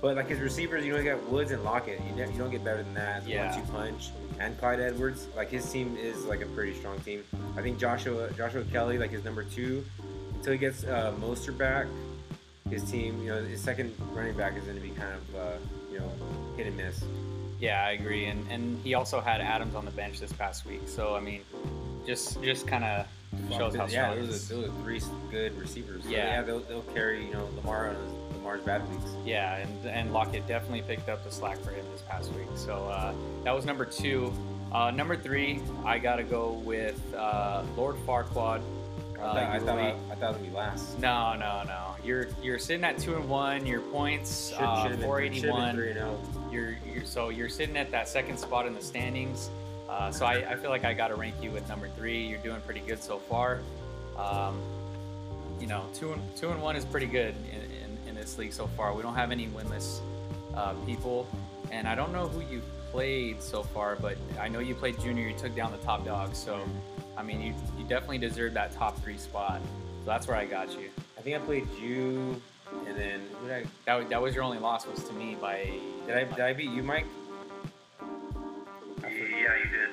But 0.00 0.16
like 0.16 0.28
his 0.28 0.40
receivers, 0.40 0.84
you 0.84 0.92
know, 0.92 0.98
you 0.98 1.04
got 1.04 1.22
Woods 1.28 1.52
and 1.52 1.62
Lockett. 1.62 2.00
You, 2.08 2.16
ne- 2.16 2.32
you 2.32 2.38
don't 2.38 2.50
get 2.50 2.64
better 2.64 2.82
than 2.82 2.94
that. 2.94 3.26
Yeah. 3.26 3.54
One-two 3.54 3.70
punch 3.72 4.10
and 4.40 4.58
Clyde 4.58 4.80
Edwards. 4.80 5.28
Like 5.36 5.48
his 5.48 5.70
team 5.70 5.96
is 5.96 6.24
like 6.24 6.40
a 6.40 6.46
pretty 6.46 6.74
strong 6.74 6.98
team. 7.00 7.22
I 7.56 7.62
think 7.62 7.78
Joshua 7.78 8.30
Joshua 8.36 8.64
Kelley, 8.64 8.98
like 8.98 9.10
his 9.10 9.24
number 9.24 9.44
two, 9.44 9.84
until 10.34 10.52
he 10.52 10.58
gets 10.58 10.84
uh, 10.84 11.14
Mostert 11.20 11.56
back, 11.56 11.86
his 12.68 12.82
team, 12.90 13.22
you 13.22 13.28
know, 13.28 13.42
his 13.44 13.60
second 13.60 13.94
running 14.12 14.36
back 14.36 14.56
is 14.56 14.64
going 14.64 14.76
to 14.76 14.82
be 14.82 14.90
kind 14.90 15.14
of 15.14 15.36
uh, 15.36 15.52
you 15.92 16.00
know 16.00 16.10
hit 16.56 16.66
and 16.66 16.76
miss. 16.76 17.04
Yeah, 17.62 17.86
I 17.86 17.92
agree. 17.92 18.26
And 18.26 18.44
and 18.50 18.78
he 18.82 18.94
also 18.94 19.20
had 19.20 19.40
Adams 19.40 19.76
on 19.76 19.84
the 19.84 19.92
bench 19.92 20.18
this 20.18 20.32
past 20.32 20.66
week. 20.66 20.82
So 20.86 21.14
I 21.14 21.20
mean, 21.20 21.42
just 22.04 22.42
just 22.42 22.66
kind 22.66 22.82
of 22.84 23.06
shows 23.56 23.76
how 23.76 23.86
yeah, 23.86 24.14
those 24.14 24.50
are, 24.50 24.54
those 24.54 24.68
are 24.68 24.72
three 24.82 25.00
good 25.30 25.56
receivers. 25.58 26.02
So, 26.02 26.10
Yeah. 26.10 26.26
yeah, 26.26 26.42
they'll, 26.42 26.60
they'll 26.60 26.82
carry 26.94 27.24
you 27.24 27.32
know 27.32 27.48
Lamar 27.56 27.90
on 27.90 27.94
his, 27.94 28.36
Lamar's 28.36 28.62
bad 28.62 28.88
weeks. 28.90 29.10
Yeah, 29.24 29.56
and 29.56 29.86
and 29.86 30.12
Lockett 30.12 30.46
definitely 30.48 30.82
picked 30.82 31.08
up 31.08 31.24
the 31.24 31.30
slack 31.30 31.58
for 31.58 31.70
him 31.70 31.84
this 31.92 32.02
past 32.02 32.32
week. 32.32 32.48
So 32.56 32.88
uh, 32.88 33.14
that 33.44 33.54
was 33.54 33.64
number 33.64 33.84
two. 33.84 34.32
Uh, 34.72 34.90
number 34.90 35.14
three, 35.16 35.60
I 35.84 35.98
gotta 35.98 36.24
go 36.24 36.52
with 36.64 37.00
uh, 37.14 37.62
Lord 37.76 37.94
Farquaad. 38.06 38.60
I 39.22 39.24
thought, 39.24 39.36
I, 39.36 39.56
Uh, 39.56 39.60
thought, 39.60 39.78
I, 40.10 40.14
thought 40.16 40.30
it'd 40.34 40.42
be 40.42 40.54
last. 40.56 40.98
No, 40.98 41.34
no, 41.34 41.62
no. 41.64 41.94
You're 42.04 42.26
you're 42.42 42.58
sitting 42.58 42.84
at 42.84 42.98
two 42.98 43.14
and 43.14 43.28
one. 43.28 43.64
Your 43.66 43.80
points 43.80 44.48
Should, 44.50 44.58
uh, 44.58 44.82
should 44.82 44.90
have 44.92 45.00
been, 45.00 45.08
481. 45.08 45.76
been 45.76 45.94
three 45.94 46.02
oh. 46.02 46.48
You're 46.50 46.76
you're 46.92 47.04
so 47.04 47.28
you're 47.28 47.48
sitting 47.48 47.76
at 47.76 47.90
that 47.92 48.08
second 48.08 48.38
spot 48.38 48.66
in 48.66 48.74
the 48.74 48.82
standings. 48.82 49.48
Uh, 49.88 50.10
so 50.10 50.24
I, 50.26 50.52
I 50.52 50.56
feel 50.56 50.70
like 50.70 50.84
I 50.84 50.94
got 50.94 51.08
to 51.08 51.16
rank 51.16 51.34
you 51.42 51.50
with 51.50 51.68
number 51.68 51.88
three. 51.96 52.26
You're 52.26 52.38
doing 52.40 52.60
pretty 52.62 52.80
good 52.80 53.02
so 53.02 53.18
far. 53.18 53.60
Um, 54.16 54.60
you 55.60 55.66
know, 55.66 55.84
two 55.94 56.12
and 56.12 56.22
two 56.36 56.50
and 56.50 56.60
one 56.60 56.74
is 56.76 56.84
pretty 56.84 57.06
good 57.06 57.34
in, 57.52 57.60
in, 57.60 58.08
in 58.08 58.14
this 58.16 58.38
league 58.38 58.52
so 58.52 58.66
far. 58.68 58.92
We 58.94 59.02
don't 59.02 59.14
have 59.14 59.30
any 59.30 59.46
winless 59.48 60.00
uh, 60.54 60.72
people, 60.86 61.28
and 61.72 61.88
I 61.88 61.94
don't 61.96 62.12
know 62.12 62.28
who 62.28 62.40
you 62.54 62.62
played 62.92 63.42
so 63.42 63.62
far, 63.64 63.96
but 63.96 64.16
I 64.38 64.46
know 64.48 64.60
you 64.60 64.74
played 64.74 65.00
junior. 65.00 65.26
You 65.26 65.34
took 65.36 65.56
down 65.56 65.72
the 65.72 65.78
top 65.78 66.04
dog, 66.04 66.34
so 66.36 66.62
I 67.16 67.22
mean, 67.22 67.40
you 67.42 67.54
you 67.78 67.84
definitely 67.88 68.18
deserve 68.18 68.54
that 68.54 68.72
top 68.74 69.02
three 69.02 69.18
spot. 69.18 69.60
So 70.04 70.06
that's 70.06 70.28
where 70.28 70.36
I 70.36 70.44
got 70.46 70.70
you. 70.78 70.90
I 71.18 71.22
think 71.22 71.34
I 71.36 71.38
played 71.40 71.66
you, 71.80 72.40
and 72.86 72.96
then 72.96 73.20
who 73.40 73.48
did 73.48 73.56
I? 73.56 73.64
That, 73.86 74.02
wa- 74.02 74.08
that 74.10 74.22
was 74.22 74.34
your 74.34 74.44
only 74.44 74.58
loss 74.58 74.86
was 74.86 75.02
to 75.04 75.12
me 75.14 75.36
by. 75.40 75.70
Did 76.06 76.16
I, 76.16 76.24
did 76.24 76.40
I 76.40 76.52
beat 76.52 76.70
you, 76.70 76.82
Mike? 76.82 77.06
Yeah, 79.02 79.08
you 79.08 79.70
did. 79.70 79.88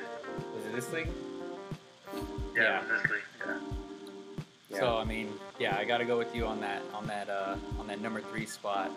Was 0.55 0.65
it 0.65 0.73
this 0.75 0.91
league? 0.93 1.07
Yeah, 2.55 2.61
Yeah. 2.63 2.81
this 2.89 3.11
league. 3.11 3.21
Yeah. 3.45 3.57
Yeah. 4.71 4.79
So 4.79 4.97
I 4.97 5.03
mean, 5.03 5.31
yeah, 5.59 5.77
I 5.77 5.85
got 5.85 5.97
to 5.99 6.05
go 6.05 6.17
with 6.17 6.35
you 6.35 6.45
on 6.45 6.59
that 6.61 6.81
on 6.93 7.07
that 7.07 7.29
uh, 7.29 7.55
on 7.79 7.87
that 7.87 8.01
number 8.01 8.21
three 8.21 8.45
spot. 8.45 8.91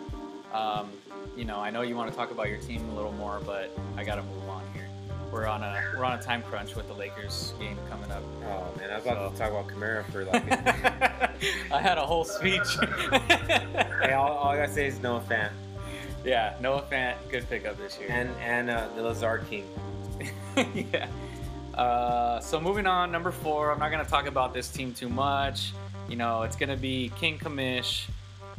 Um, 0.53 0.89
you 1.35 1.45
know, 1.45 1.59
I 1.59 1.69
know 1.71 1.81
you 1.81 1.95
want 1.95 2.11
to 2.11 2.15
talk 2.15 2.31
about 2.31 2.49
your 2.49 2.59
team 2.59 2.87
a 2.89 2.95
little 2.95 3.13
more, 3.13 3.41
but 3.45 3.75
I 3.97 4.03
got 4.03 4.15
to 4.15 4.23
move 4.23 4.47
on 4.49 4.63
here. 4.73 4.87
We're 5.31 5.47
on 5.47 5.63
a 5.63 5.81
we're 5.97 6.05
on 6.05 6.19
a 6.19 6.21
time 6.21 6.43
crunch 6.43 6.75
with 6.75 6.87
the 6.87 6.93
Lakers 6.93 7.53
game 7.59 7.75
coming 7.89 8.11
up. 8.11 8.21
Oh 8.45 8.71
man, 8.77 8.91
I 8.91 8.97
was 8.97 9.05
about 9.05 9.17
So- 9.17 9.31
to 9.31 9.37
talk 9.37 9.49
about 9.49 9.67
Kamara 9.67 10.05
for 10.11 10.25
like. 10.25 10.43
I 11.73 11.81
had 11.81 11.97
a 11.97 12.05
whole 12.05 12.23
speech. 12.23 12.77
hey, 14.01 14.13
all, 14.13 14.31
all 14.33 14.49
I 14.49 14.57
gotta 14.57 14.71
say 14.71 14.85
is 14.85 14.99
no 15.01 15.19
fan, 15.21 15.51
yeah, 16.23 16.53
Noah 16.61 16.83
Fant, 16.83 17.15
good 17.31 17.49
pickup 17.49 17.77
this 17.77 17.97
year. 17.99 18.09
and 18.11 18.29
and 18.41 18.69
uh, 18.69 18.87
the 18.95 19.01
Lazard 19.01 19.45
King. 19.49 19.65
yeah. 20.93 21.07
Uh, 21.73 22.39
so 22.39 22.61
moving 22.61 22.85
on, 22.85 23.11
number 23.11 23.31
four. 23.31 23.71
I'm 23.71 23.79
not 23.79 23.89
gonna 23.89 24.05
talk 24.05 24.27
about 24.27 24.53
this 24.53 24.69
team 24.69 24.93
too 24.93 25.09
much. 25.09 25.73
You 26.07 26.15
know, 26.15 26.43
it's 26.43 26.55
gonna 26.55 26.77
be 26.77 27.11
King 27.19 27.39
Kamish. 27.39 28.05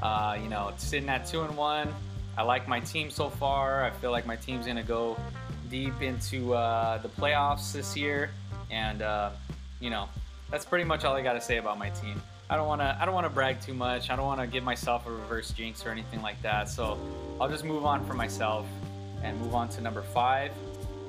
Uh, 0.03 0.39
you 0.43 0.49
know, 0.49 0.73
sitting 0.77 1.09
at 1.09 1.27
two 1.27 1.43
and 1.43 1.57
one. 1.57 1.93
I 2.37 2.43
like 2.43 2.67
my 2.67 2.81
team 2.81 3.11
so 3.11 3.31
far. 3.31 3.85
I 3.85 3.91
feel 3.91 4.11
like 4.11 4.27
my 4.27 4.37
team's 4.37 4.67
gonna 4.67 4.83
go 4.83 5.17
deep 5.71 6.03
into 6.03 6.55
uh, 6.55 6.99
the 6.99 7.09
playoffs 7.09 7.73
this 7.73 7.97
year, 7.97 8.31
and 8.71 9.03
uh, 9.03 9.31
you 9.81 9.91
know, 9.91 10.09
that's 10.51 10.65
pretty 10.65 10.85
much 10.85 11.05
all 11.05 11.15
I 11.15 11.23
gotta 11.23 11.41
say 11.41 11.59
about 11.59 11.79
my 11.79 11.91
team. 11.91 12.21
I 12.51 12.57
don't 12.57 12.69
wanna, 12.69 12.97
I 13.01 13.05
don't 13.05 13.15
wanna 13.15 13.31
brag 13.31 13.61
too 13.61 13.75
much. 13.75 14.11
I 14.11 14.17
don't 14.17 14.27
wanna 14.27 14.47
give 14.47 14.65
myself 14.65 15.07
a 15.07 15.11
reverse 15.11 15.51
jinx 15.51 15.87
or 15.87 15.91
anything 15.91 16.23
like 16.23 16.41
that. 16.43 16.69
So 16.69 16.99
I'll 17.41 17.49
just 17.49 17.65
move 17.65 17.85
on 17.85 18.05
for 18.07 18.15
myself 18.15 18.67
and 19.23 19.39
move 19.41 19.55
on 19.55 19.69
to 19.71 19.81
number 19.81 20.03
five. 20.03 20.53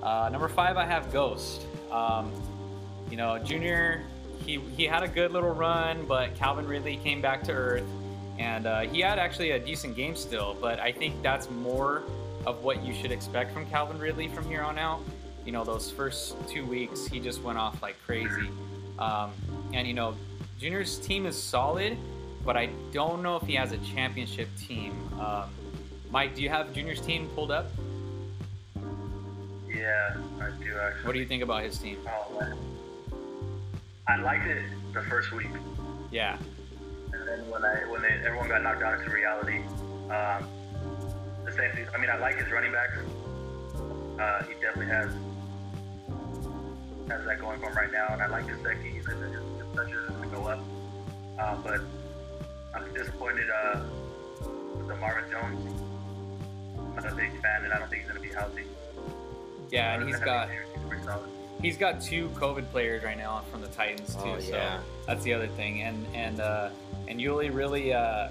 Uh, 0.01 0.29
number 0.31 0.47
five, 0.47 0.77
I 0.77 0.86
have 0.86 1.12
Ghost. 1.12 1.62
Um, 1.91 2.31
you 3.09 3.17
know, 3.17 3.38
Junior, 3.39 4.03
he, 4.45 4.59
he 4.75 4.86
had 4.86 5.03
a 5.03 5.07
good 5.07 5.31
little 5.31 5.53
run, 5.53 6.05
but 6.05 6.36
Calvin 6.36 6.67
Ridley 6.67 6.97
came 6.97 7.21
back 7.21 7.43
to 7.43 7.51
earth, 7.51 7.83
and 8.37 8.65
uh, 8.67 8.81
he 8.81 8.99
had 8.99 9.19
actually 9.19 9.51
a 9.51 9.59
decent 9.59 9.95
game 9.95 10.15
still. 10.15 10.55
But 10.59 10.79
I 10.79 10.91
think 10.91 11.21
that's 11.21 11.49
more 11.49 12.03
of 12.45 12.63
what 12.63 12.83
you 12.83 12.93
should 12.93 13.11
expect 13.11 13.53
from 13.53 13.65
Calvin 13.67 13.99
Ridley 13.99 14.27
from 14.27 14.45
here 14.47 14.61
on 14.61 14.77
out. 14.77 15.01
You 15.45 15.51
know, 15.51 15.63
those 15.63 15.91
first 15.91 16.35
two 16.47 16.65
weeks, 16.65 17.05
he 17.05 17.19
just 17.19 17.41
went 17.43 17.57
off 17.57 17.81
like 17.81 17.95
crazy. 18.05 18.49
Um, 18.97 19.31
and 19.73 19.87
you 19.87 19.93
know, 19.93 20.15
Junior's 20.59 20.97
team 20.99 21.25
is 21.25 21.41
solid, 21.41 21.97
but 22.43 22.55
I 22.55 22.69
don't 22.91 23.21
know 23.21 23.35
if 23.35 23.43
he 23.43 23.55
has 23.55 23.71
a 23.71 23.77
championship 23.79 24.49
team. 24.57 24.93
Um, 25.19 25.49
Mike, 26.11 26.35
do 26.35 26.41
you 26.41 26.49
have 26.49 26.73
Junior's 26.73 27.01
team 27.01 27.27
pulled 27.35 27.51
up? 27.51 27.67
Yeah, 29.67 30.15
I 30.39 30.49
do 30.63 30.77
actually. 30.77 31.05
What 31.05 31.13
do 31.13 31.19
you 31.19 31.25
think 31.25 31.43
about 31.43 31.63
his 31.63 31.77
team? 31.77 31.97
Oh. 32.07 32.53
I 34.07 34.17
liked 34.17 34.45
it 34.47 34.63
the 34.93 35.01
first 35.01 35.31
week, 35.31 35.47
Yeah. 36.11 36.37
And 37.25 37.39
then 37.41 37.49
when 37.49 37.65
I 37.65 37.75
when 37.89 38.01
they, 38.01 38.21
everyone 38.25 38.47
got 38.47 38.61
knocked 38.61 38.81
down 38.81 38.99
into 38.99 39.09
reality, 39.09 39.61
um, 40.09 40.47
the 41.43 41.51
same 41.51 41.71
thing. 41.71 41.88
I 41.93 41.97
mean, 41.97 42.09
I 42.09 42.17
like 42.17 42.35
his 42.35 42.51
running 42.51 42.71
backs. 42.71 42.99
Uh, 44.19 44.43
he 44.43 44.53
definitely 44.61 44.88
has 44.88 45.11
has 47.09 47.25
that 47.25 47.39
going 47.39 47.59
for 47.59 47.69
him 47.69 47.75
right 47.75 47.91
now, 47.91 48.07
and 48.11 48.21
I 48.21 48.27
like 48.27 48.45
Gesicki. 48.45 48.95
His, 48.95 49.05
his, 49.05 49.17
his 49.17 49.75
touches 49.75 50.07
to 50.21 50.27
go 50.27 50.45
up, 50.45 50.59
uh, 51.39 51.55
but 51.63 51.81
I'm 52.75 52.93
disappointed 52.93 53.47
uh, 53.49 53.81
with 54.77 54.88
the 54.88 54.95
Marvin 54.97 55.29
Jones. 55.31 55.81
I'm 56.77 56.95
not 56.95 57.11
a 57.11 57.15
big 57.15 57.31
fan, 57.41 57.63
and 57.63 57.73
I 57.73 57.79
don't 57.79 57.89
think 57.89 58.03
he's 58.03 58.11
going 58.11 58.21
to 58.21 58.27
be 58.27 58.33
healthy. 58.33 58.63
Yeah, 59.71 59.95
and 59.95 60.07
he's 60.07 60.19
got 60.19 60.49
He's 60.49 60.83
pretty 60.88 61.03
solid. 61.03 61.29
he's 61.61 61.77
got 61.77 62.01
two 62.01 62.29
COVID 62.29 62.69
players 62.69 63.03
right 63.03 63.17
now 63.17 63.43
from 63.51 63.61
the 63.61 63.67
Titans 63.67 64.13
too. 64.15 64.21
Oh, 64.25 64.39
so 64.39 64.51
yeah. 64.51 64.79
That's 65.05 65.23
the 65.23 65.33
other 65.33 65.47
thing. 65.47 65.81
And 65.81 66.05
and 66.13 66.39
uh, 66.39 66.69
and 67.07 67.19
Yuli 67.19 67.53
really 67.53 67.93
uh, 67.93 68.29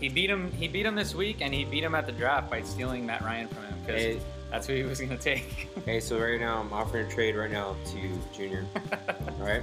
he 0.00 0.08
beat 0.08 0.30
him 0.30 0.50
he 0.52 0.68
beat 0.68 0.86
him 0.86 0.94
this 0.94 1.14
week, 1.14 1.38
and 1.40 1.52
he 1.52 1.64
beat 1.64 1.84
him 1.84 1.94
at 1.94 2.06
the 2.06 2.12
draft 2.12 2.50
by 2.50 2.62
stealing 2.62 3.06
Matt 3.06 3.22
Ryan 3.22 3.48
from 3.48 3.64
him 3.64 3.74
because 3.84 4.02
Hey, 4.02 4.20
that's 4.50 4.66
who 4.66 4.74
he 4.74 4.82
was 4.82 5.00
gonna 5.00 5.16
take. 5.16 5.68
hey, 5.84 6.00
so 6.00 6.18
right 6.18 6.40
now 6.40 6.60
I'm 6.60 6.72
offering 6.72 7.06
a 7.06 7.10
trade 7.10 7.36
right 7.36 7.50
now 7.50 7.76
to 7.86 8.36
Junior. 8.36 8.64
All 9.08 9.46
right, 9.46 9.62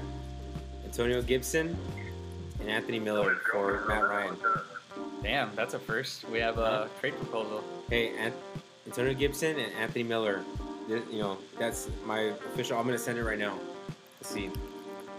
Antonio 0.86 1.22
Gibson 1.22 1.78
and 2.60 2.70
Anthony 2.70 3.00
Miller 3.00 3.36
for 3.52 3.86
Matt 3.88 4.04
Ryan. 4.04 4.38
Damn, 5.22 5.56
that's 5.56 5.74
a 5.74 5.80
first. 5.80 6.28
We 6.30 6.40
have 6.40 6.58
a 6.58 6.90
trade 7.00 7.16
proposal. 7.16 7.64
Hey, 7.90 8.16
An- 8.18 8.34
Antonio 8.86 9.14
Gibson 9.14 9.58
and 9.58 9.72
Anthony 9.74 10.04
Miller. 10.04 10.44
You 10.90 11.20
know, 11.20 11.38
that's 11.58 11.88
my 12.06 12.34
official. 12.52 12.78
I'm 12.78 12.86
gonna 12.86 12.98
send 12.98 13.18
it 13.18 13.24
right 13.24 13.40
now. 13.40 13.58
Let's 14.20 14.34
see. 14.34 14.50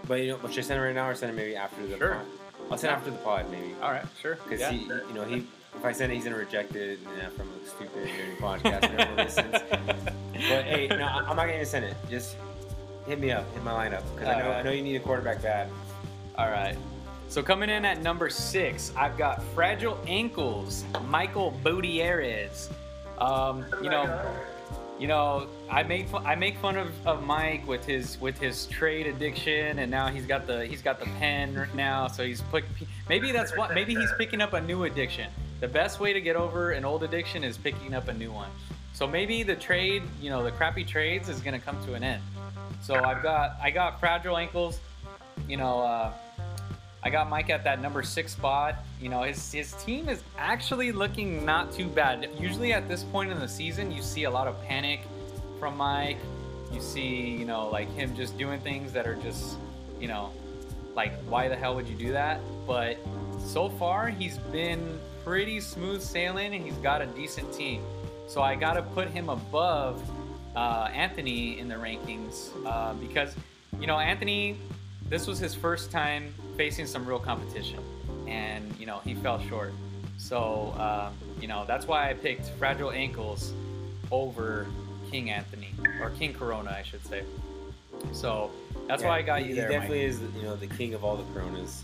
But 0.07 0.21
you 0.21 0.27
know, 0.29 0.39
should 0.49 0.59
I 0.59 0.61
send 0.61 0.79
it 0.79 0.83
right 0.83 0.95
now 0.95 1.09
or 1.09 1.15
send 1.15 1.31
it 1.31 1.35
maybe 1.35 1.55
after 1.55 1.85
the 1.85 1.97
Sure. 1.97 2.15
pod? 2.15 2.25
I'll 2.71 2.77
send 2.77 2.91
it 2.93 2.95
after 2.97 3.11
the 3.11 3.17
pod 3.17 3.49
maybe. 3.51 3.73
All 3.81 3.91
right, 3.91 4.05
sure. 4.21 4.35
Because 4.43 4.59
Yeah. 4.59 4.71
he, 4.71 4.85
you 4.85 5.13
know, 5.13 5.23
he 5.23 5.45
if 5.75 5.83
I 5.83 5.91
send 5.91 6.11
it, 6.11 6.15
he's 6.15 6.23
gonna 6.23 6.37
reject 6.37 6.75
it 6.75 6.99
and 7.05 7.17
yeah, 7.17 7.29
from 7.29 7.49
a 7.49 7.67
stupid 7.67 8.09
podcast 8.39 9.15
listens. 9.17 9.51
But 9.51 10.63
hey, 10.65 10.87
no, 10.87 11.05
I'm 11.05 11.25
not 11.35 11.35
gonna 11.35 11.53
even 11.53 11.65
send 11.65 11.85
it. 11.85 11.95
Just 12.09 12.37
hit 13.07 13.19
me 13.19 13.31
up, 13.31 13.51
hit 13.53 13.63
my 13.63 13.71
lineup 13.71 14.03
because 14.13 14.29
I 14.29 14.39
know 14.39 14.45
Alright. 14.45 14.57
I 14.59 14.61
know 14.63 14.71
you 14.71 14.81
need 14.81 14.95
a 14.95 14.99
quarterback 14.99 15.41
bad. 15.41 15.69
All 16.37 16.49
right. 16.49 16.77
So 17.27 17.41
coming 17.43 17.69
in 17.69 17.85
at 17.85 18.01
number 18.01 18.29
six, 18.29 18.91
I've 18.95 19.17
got 19.17 19.41
fragile 19.53 19.99
ankles, 20.07 20.85
Michael 21.07 21.59
Bodieres. 21.63 22.69
Um, 23.17 23.65
you 23.81 23.89
know, 23.89 24.03
you 24.99 25.07
know, 25.07 25.47
I 25.69 25.83
make 25.83 26.07
fun, 26.07 26.25
I 26.25 26.35
make 26.35 26.57
fun 26.57 26.77
of, 26.77 27.07
of 27.07 27.23
Mike 27.23 27.67
with 27.67 27.85
his 27.85 28.19
with 28.21 28.37
his 28.37 28.65
trade 28.67 29.07
addiction, 29.07 29.79
and 29.79 29.91
now 29.91 30.07
he's 30.07 30.25
got 30.25 30.47
the 30.47 30.65
he's 30.65 30.81
got 30.81 30.99
the 30.99 31.05
pen 31.19 31.55
right 31.55 31.75
now. 31.75 32.07
So 32.07 32.25
he's 32.25 32.41
put 32.41 32.63
maybe 33.09 33.31
that's 33.31 33.55
what 33.57 33.73
maybe 33.73 33.93
he's 33.93 34.11
picking 34.17 34.41
up 34.41 34.53
a 34.53 34.61
new 34.61 34.85
addiction. 34.85 35.29
The 35.59 35.67
best 35.67 35.99
way 35.99 36.13
to 36.13 36.21
get 36.21 36.35
over 36.35 36.71
an 36.71 36.85
old 36.85 37.03
addiction 37.03 37.43
is 37.43 37.57
picking 37.57 37.93
up 37.93 38.07
a 38.07 38.13
new 38.13 38.31
one. 38.31 38.49
So 38.93 39.05
maybe 39.05 39.43
the 39.43 39.55
trade, 39.55 40.03
you 40.21 40.29
know, 40.29 40.43
the 40.43 40.51
crappy 40.51 40.85
trades 40.85 41.27
is 41.27 41.41
gonna 41.41 41.59
come 41.59 41.83
to 41.85 41.93
an 41.95 42.03
end. 42.03 42.21
So 42.81 42.95
I've 42.95 43.21
got 43.21 43.57
I 43.61 43.71
got 43.71 43.99
fragile 43.99 44.37
ankles. 44.37 44.79
You 45.49 45.57
know, 45.57 45.81
uh, 45.81 46.13
I 47.05 47.11
got 47.11 47.29
Mike 47.29 47.51
at 47.51 47.63
that 47.63 47.83
number 47.83 48.01
six 48.01 48.31
spot. 48.31 48.77
You 48.99 49.09
know, 49.09 49.21
his 49.21 49.51
his 49.51 49.73
team 49.73 50.09
is 50.09 50.23
actually 50.39 50.91
looking 50.91 51.45
not 51.45 51.71
too 51.71 51.85
bad. 51.85 52.27
Usually 52.39 52.73
at 52.73 52.87
this 52.89 53.03
point 53.03 53.31
in 53.31 53.39
the 53.39 53.47
season, 53.47 53.91
you 53.91 54.01
see 54.01 54.23
a 54.23 54.29
lot 54.29 54.47
of 54.47 54.59
panic 54.63 55.01
from 55.59 55.77
Mike. 55.77 56.17
You 56.73 56.81
see, 56.81 57.29
you 57.29 57.45
know, 57.45 57.69
like 57.69 57.93
him 57.93 58.15
just 58.15 58.35
doing 58.39 58.59
things 58.59 58.91
that 58.93 59.05
are 59.05 59.13
just, 59.15 59.55
you 60.01 60.07
know, 60.07 60.31
like 60.95 61.13
why 61.29 61.47
the 61.47 61.55
hell 61.55 61.75
would 61.75 61.87
you 61.87 61.95
do 61.95 62.11
that? 62.11 62.41
But 62.65 62.97
so 63.37 63.69
far, 63.69 64.07
he's 64.07 64.39
been 64.39 64.99
pretty 65.23 65.59
smooth 65.59 66.01
sailing, 66.01 66.55
and 66.55 66.65
he's 66.65 66.77
got 66.77 67.03
a 67.03 67.05
decent 67.05 67.53
team. 67.53 67.83
So 68.27 68.41
I 68.41 68.55
got 68.55 68.73
to 68.73 68.81
put 68.81 69.09
him 69.09 69.29
above 69.29 70.01
uh, 70.55 70.89
Anthony 70.91 71.59
in 71.59 71.67
the 71.67 71.75
rankings 71.75 72.49
uh, 72.65 72.93
because, 72.95 73.35
you 73.79 73.85
know, 73.85 73.99
Anthony, 73.99 74.57
this 75.09 75.27
was 75.27 75.39
his 75.39 75.53
first 75.53 75.91
time 75.91 76.33
facing 76.57 76.87
some 76.87 77.05
real 77.05 77.19
competition, 77.19 77.79
and 78.27 78.73
you 78.79 78.85
know 78.85 78.99
he 79.03 79.13
fell 79.15 79.39
short. 79.41 79.73
So 80.17 80.73
uh, 80.77 81.11
you 81.39 81.47
know 81.47 81.65
that's 81.67 81.87
why 81.87 82.09
I 82.09 82.13
picked 82.13 82.49
Fragile 82.51 82.91
Ankles 82.91 83.53
over 84.11 84.67
King 85.11 85.29
Anthony 85.29 85.69
or 86.01 86.09
King 86.11 86.33
Corona, 86.33 86.75
I 86.77 86.83
should 86.83 87.05
say. 87.05 87.23
So 88.11 88.51
that's 88.87 89.03
why 89.03 89.17
I 89.17 89.21
got 89.21 89.41
he, 89.41 89.47
you 89.49 89.55
he 89.55 89.61
there. 89.61 89.69
definitely 89.69 90.03
is, 90.03 90.19
you 90.35 90.43
know, 90.43 90.55
the 90.55 90.67
king 90.67 90.93
of 90.93 91.03
all 91.03 91.15
the 91.15 91.23
Coronas 91.33 91.83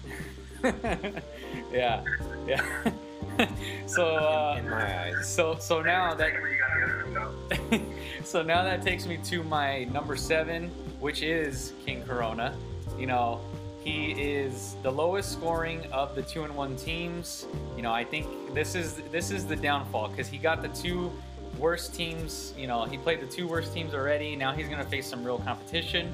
yeah, 1.74 2.04
yeah. 2.48 2.92
so 3.88 4.16
uh, 4.16 4.56
in 4.60 4.70
my 4.70 5.06
eyes. 5.06 5.28
so 5.28 5.56
so 5.60 5.82
now 5.82 6.14
that 6.14 6.34
Where 6.34 6.52
you 6.52 6.60
got 6.60 7.12
the 7.12 7.70
other 7.72 7.82
stuff. 8.20 8.28
so 8.28 8.44
now 8.44 8.64
that 8.64 8.82
takes 8.84 9.06
me 9.08 9.18
to 9.26 9.44
my 9.44 9.86
number 9.86 10.16
seven, 10.16 10.70
which 11.00 11.24
is 11.24 11.74
King 11.86 12.04
Corona. 12.04 12.56
You 13.02 13.08
know, 13.08 13.42
He 13.84 14.12
is 14.12 14.76
the 14.84 14.92
lowest 14.92 15.32
scoring 15.32 15.88
of 15.92 16.14
the 16.14 16.22
two 16.22 16.44
and 16.44 16.56
one 16.56 16.76
teams. 16.76 17.48
You 17.76 17.82
know, 17.82 17.92
I 17.92 18.04
think 18.04 18.54
this 18.54 18.76
is 18.76 18.98
this 19.12 19.32
is 19.32 19.48
the 19.48 19.56
downfall 19.56 20.10
because 20.10 20.28
he 20.28 20.38
got 20.38 20.62
the 20.62 20.68
two 20.68 21.12
worst 21.58 21.96
teams. 21.96 22.54
You 22.56 22.68
know, 22.68 22.86
he 22.86 23.00
played 23.00 23.20
the 23.20 23.26
two 23.26 23.48
worst 23.48 23.74
teams 23.74 23.96
already. 23.96 24.36
Now 24.36 24.52
he's 24.54 24.68
going 24.68 24.84
to 24.84 24.88
face 24.88 25.08
some 25.08 25.24
real 25.24 25.40
competition, 25.40 26.14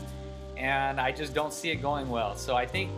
and 0.56 0.97
I 1.02 1.12
just 1.12 1.34
don't 1.34 1.52
see 1.52 1.69
it 1.69 1.82
going 1.82 2.08
well. 2.08 2.38
So 2.38 2.56
I 2.56 2.65
think 2.65 2.89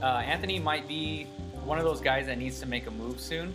uh, 0.00 0.22
Anthony 0.24 0.60
might 0.60 0.86
be 0.86 1.24
one 1.64 1.78
of 1.78 1.84
those 1.84 2.00
guys 2.00 2.26
that 2.26 2.38
needs 2.38 2.60
to 2.60 2.66
make 2.66 2.86
a 2.86 2.92
move 2.92 3.20
soon. 3.20 3.52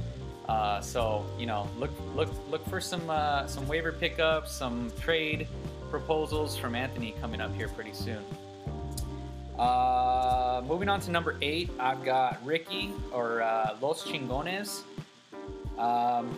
Uh, 0.49 0.81
so 0.81 1.25
you 1.39 1.45
know, 1.45 1.69
look 1.77 1.91
look 2.15 2.29
look 2.51 2.67
for 2.67 2.81
some 2.81 3.09
uh, 3.09 3.47
some 3.47 3.65
waiver 3.65 3.93
pickups, 3.93 4.51
some 4.51 4.91
trade 4.99 5.47
proposals 5.89 6.57
from 6.57 6.75
Anthony 6.75 7.15
coming 7.21 7.39
up 7.39 7.55
here 7.55 7.69
pretty 7.69 7.93
soon. 7.93 8.21
Uh, 9.59 10.61
moving 10.65 10.87
on 10.87 11.01
to 11.01 11.11
number 11.11 11.35
eight, 11.41 11.69
I've 11.79 12.03
got 12.05 12.43
Ricky 12.45 12.93
or 13.11 13.41
uh, 13.41 13.75
Los 13.81 14.03
Chingones. 14.05 14.83
Um, 15.77 16.37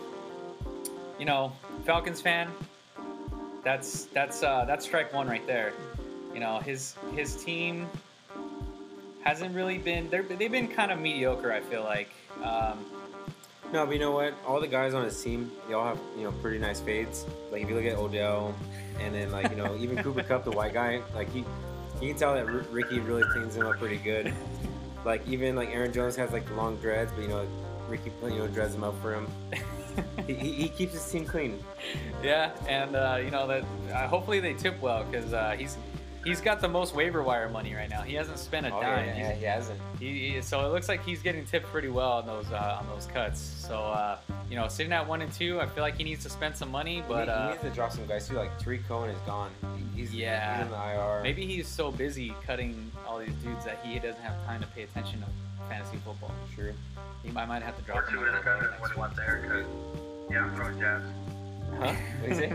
you 1.18 1.24
know, 1.24 1.52
Falcons 1.86 2.20
fan. 2.20 2.48
That's 3.62 4.06
that's 4.06 4.42
uh, 4.42 4.64
that's 4.64 4.84
strike 4.84 5.12
one 5.14 5.28
right 5.28 5.46
there. 5.46 5.72
You 6.34 6.40
know, 6.40 6.58
his 6.58 6.96
his 7.14 7.42
team 7.44 7.88
hasn't 9.22 9.54
really 9.54 9.78
been. 9.78 10.10
They've 10.10 10.50
been 10.50 10.66
kind 10.66 10.90
of 10.90 10.98
mediocre. 10.98 11.52
I 11.52 11.60
feel 11.60 11.84
like. 11.84 12.10
Um, 12.42 12.84
No, 13.72 13.86
but 13.86 13.92
you 13.92 14.00
know 14.00 14.10
what? 14.10 14.34
All 14.46 14.60
the 14.60 14.66
guys 14.66 14.94
on 14.94 15.04
his 15.04 15.22
team, 15.22 15.50
they 15.68 15.74
all 15.74 15.84
have 15.84 15.98
you 16.16 16.24
know 16.24 16.32
pretty 16.42 16.58
nice 16.58 16.80
fades. 16.80 17.24
Like 17.52 17.62
if 17.62 17.68
you 17.68 17.76
look 17.76 17.84
at 17.84 17.96
Odell, 17.96 18.52
and 19.00 19.14
then 19.14 19.30
like 19.30 19.48
you 19.50 19.56
know 19.56 19.76
even 19.76 19.96
Cooper 20.02 20.24
Kupp, 20.24 20.44
the 20.44 20.50
white 20.50 20.74
guy, 20.74 21.00
like 21.14 21.30
he, 21.32 21.44
you 22.02 22.10
can 22.10 22.18
tell 22.18 22.34
that 22.34 22.46
R- 22.46 22.64
Ricky 22.70 23.00
really 23.00 23.22
cleans 23.32 23.56
him 23.56 23.66
up 23.66 23.78
pretty 23.78 23.98
good. 23.98 24.32
Like 25.04 25.26
even 25.26 25.56
like 25.56 25.70
Aaron 25.70 25.92
Jones 25.92 26.14
has 26.14 26.30
like 26.30 26.48
long 26.52 26.76
dreads, 26.76 27.10
but 27.10 27.22
you 27.22 27.28
know 27.28 27.44
Ricky 27.88 28.12
you 28.22 28.38
know 28.38 28.46
dreads 28.46 28.72
them 28.72 28.84
up 28.84 28.94
for 29.02 29.14
him. 29.14 29.26
he, 30.28 30.34
he, 30.34 30.52
he 30.52 30.68
keeps 30.68 30.92
his 30.92 31.04
team 31.10 31.24
clean. 31.24 31.58
Yeah, 32.22 32.52
and 32.68 32.94
uh, 32.94 33.18
you 33.20 33.32
know 33.32 33.48
that 33.48 33.64
uh, 33.92 34.06
hopefully 34.06 34.38
they 34.38 34.54
tip 34.54 34.80
well 34.80 35.02
because 35.02 35.32
uh, 35.32 35.56
he's 35.58 35.76
he's 36.24 36.40
got 36.40 36.60
the 36.60 36.68
most 36.68 36.94
waiver 36.94 37.22
wire 37.22 37.48
money 37.48 37.74
right 37.74 37.88
now. 37.90 38.02
He 38.02 38.14
hasn't 38.14 38.38
spent 38.38 38.66
a 38.66 38.74
Oh, 38.74 38.80
dime. 38.80 39.06
yeah, 39.06 39.16
yeah, 39.18 39.32
he 39.32 39.44
hasn't. 39.44 39.80
He, 39.98 40.30
he- 40.34 40.42
so 40.42 40.64
it 40.66 40.72
looks 40.72 40.88
like 40.88 41.04
he's 41.04 41.22
getting 41.22 41.44
tipped 41.44 41.66
pretty 41.66 41.88
well 41.88 42.12
on 42.12 42.26
those 42.26 42.50
uh, 42.52 42.78
on 42.80 42.86
those 42.88 43.06
cuts. 43.06 43.40
So 43.40 43.78
uh, 43.78 44.18
you 44.48 44.56
know, 44.56 44.68
sitting 44.68 44.92
at 44.92 45.06
one 45.06 45.22
and 45.22 45.32
two, 45.32 45.60
I 45.60 45.66
feel 45.66 45.82
like 45.82 45.96
he 45.96 46.04
needs 46.04 46.22
to 46.24 46.30
spend 46.30 46.56
some 46.56 46.70
money, 46.70 47.02
but 47.08 47.28
he, 47.28 47.32
he 47.34 47.38
uh, 47.38 47.50
needs 47.50 47.62
to 47.62 47.70
drop 47.70 47.92
some 47.92 48.06
guys 48.06 48.28
too. 48.28 48.34
Like 48.34 48.56
Tarik 48.58 48.86
Cohen 48.88 49.10
is 49.10 49.18
gone. 49.26 49.50
He's 49.94 50.14
Yeah. 50.14 50.56
he's 50.56 50.66
in 50.66 50.70
the 50.72 50.76
IR. 50.78 51.20
maybe 51.22 51.46
he's 51.46 51.68
so 51.68 51.90
busy 51.90 52.34
cutting 52.46 52.90
all 53.06 53.18
these 53.18 53.34
dudes 53.44 53.64
that 53.64 53.80
he 53.84 53.98
doesn't 53.98 54.22
have 54.22 54.42
time 54.46 54.60
to 54.62 54.66
pay 54.68 54.82
attention 54.84 55.20
to 55.20 55.26
fantasy 55.68 55.98
football. 56.04 56.32
Sure. 56.56 56.72
He 57.22 57.30
might, 57.30 57.46
might 57.46 57.62
have 57.62 57.76
to 57.76 57.82
Or 57.92 58.00
drop 58.00 58.08
two 58.08 58.16
him. 58.18 58.22
a 58.24 58.26
little 58.26 58.42
bit 58.42 58.46
interceptions 58.52 58.60
when 58.60 58.80
next 58.80 58.92
he 58.94 58.98
wants 58.98 59.16
the 59.16 59.22
haircut. 59.22 59.66
Yeah, 60.30 60.44
I'm 60.44 60.56
throwing 60.56 60.80
jabs. 60.80 61.04
Huh? 61.78 61.92
What 62.20 62.30
is 62.32 62.38
it? 62.46 62.52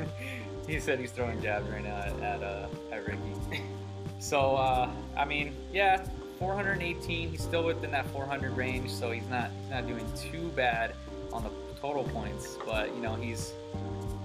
He 0.68 0.80
said 0.80 1.00
he's 1.00 1.12
throwing 1.12 1.42
jabs 1.42 1.68
right 1.70 1.84
now 1.84 1.98
at 1.98 2.20
at, 2.22 2.44
uh, 2.44 2.68
at 2.92 3.08
Ricky. 3.08 3.64
So 4.20 4.56
uh, 4.56 4.90
I 5.16 5.26
mean, 5.26 5.56
yeah, 5.72 6.04
418. 6.40 7.30
He's 7.30 7.42
still 7.42 7.64
within 7.64 7.92
that 7.92 8.08
400 8.08 8.56
range, 8.56 8.90
so 8.92 9.12
he's 9.12 9.28
not 9.30 9.52
he's 9.62 9.70
not 9.70 9.88
doing 9.88 10.06
too 10.16 10.50
bad 10.56 10.96
on 11.32 11.44
the 11.44 11.52
total 11.80 12.04
points. 12.04 12.58
But 12.66 12.94
you 12.96 13.02
know, 13.02 13.16
he's 13.16 13.54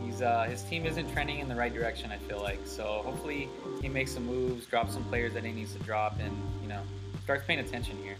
he's 0.03 0.23
uh, 0.23 0.45
his 0.45 0.63
team 0.63 0.87
isn't 0.87 1.13
trending 1.13 1.41
in 1.41 1.49
the 1.49 1.55
right 1.55 1.73
direction. 1.73 2.11
I 2.11 2.19
feel 2.19 2.41
like 2.41 2.61
so. 2.65 3.03
Hopefully, 3.05 3.49
he 3.81 3.89
makes 3.89 4.13
some 4.13 4.27
moves, 4.27 4.67
drops 4.67 4.95
some 4.95 5.05
players 5.05 5.35
that 5.35 5.45
he 5.45 5.53
needs 5.53 5.75
to 5.75 5.79
drop, 5.81 6.19
and 6.21 6.35
you 6.63 6.69
know, 6.69 6.81
starts 7.25 7.45
paying 7.47 7.61
attention 7.61 7.97
here. 8.03 8.17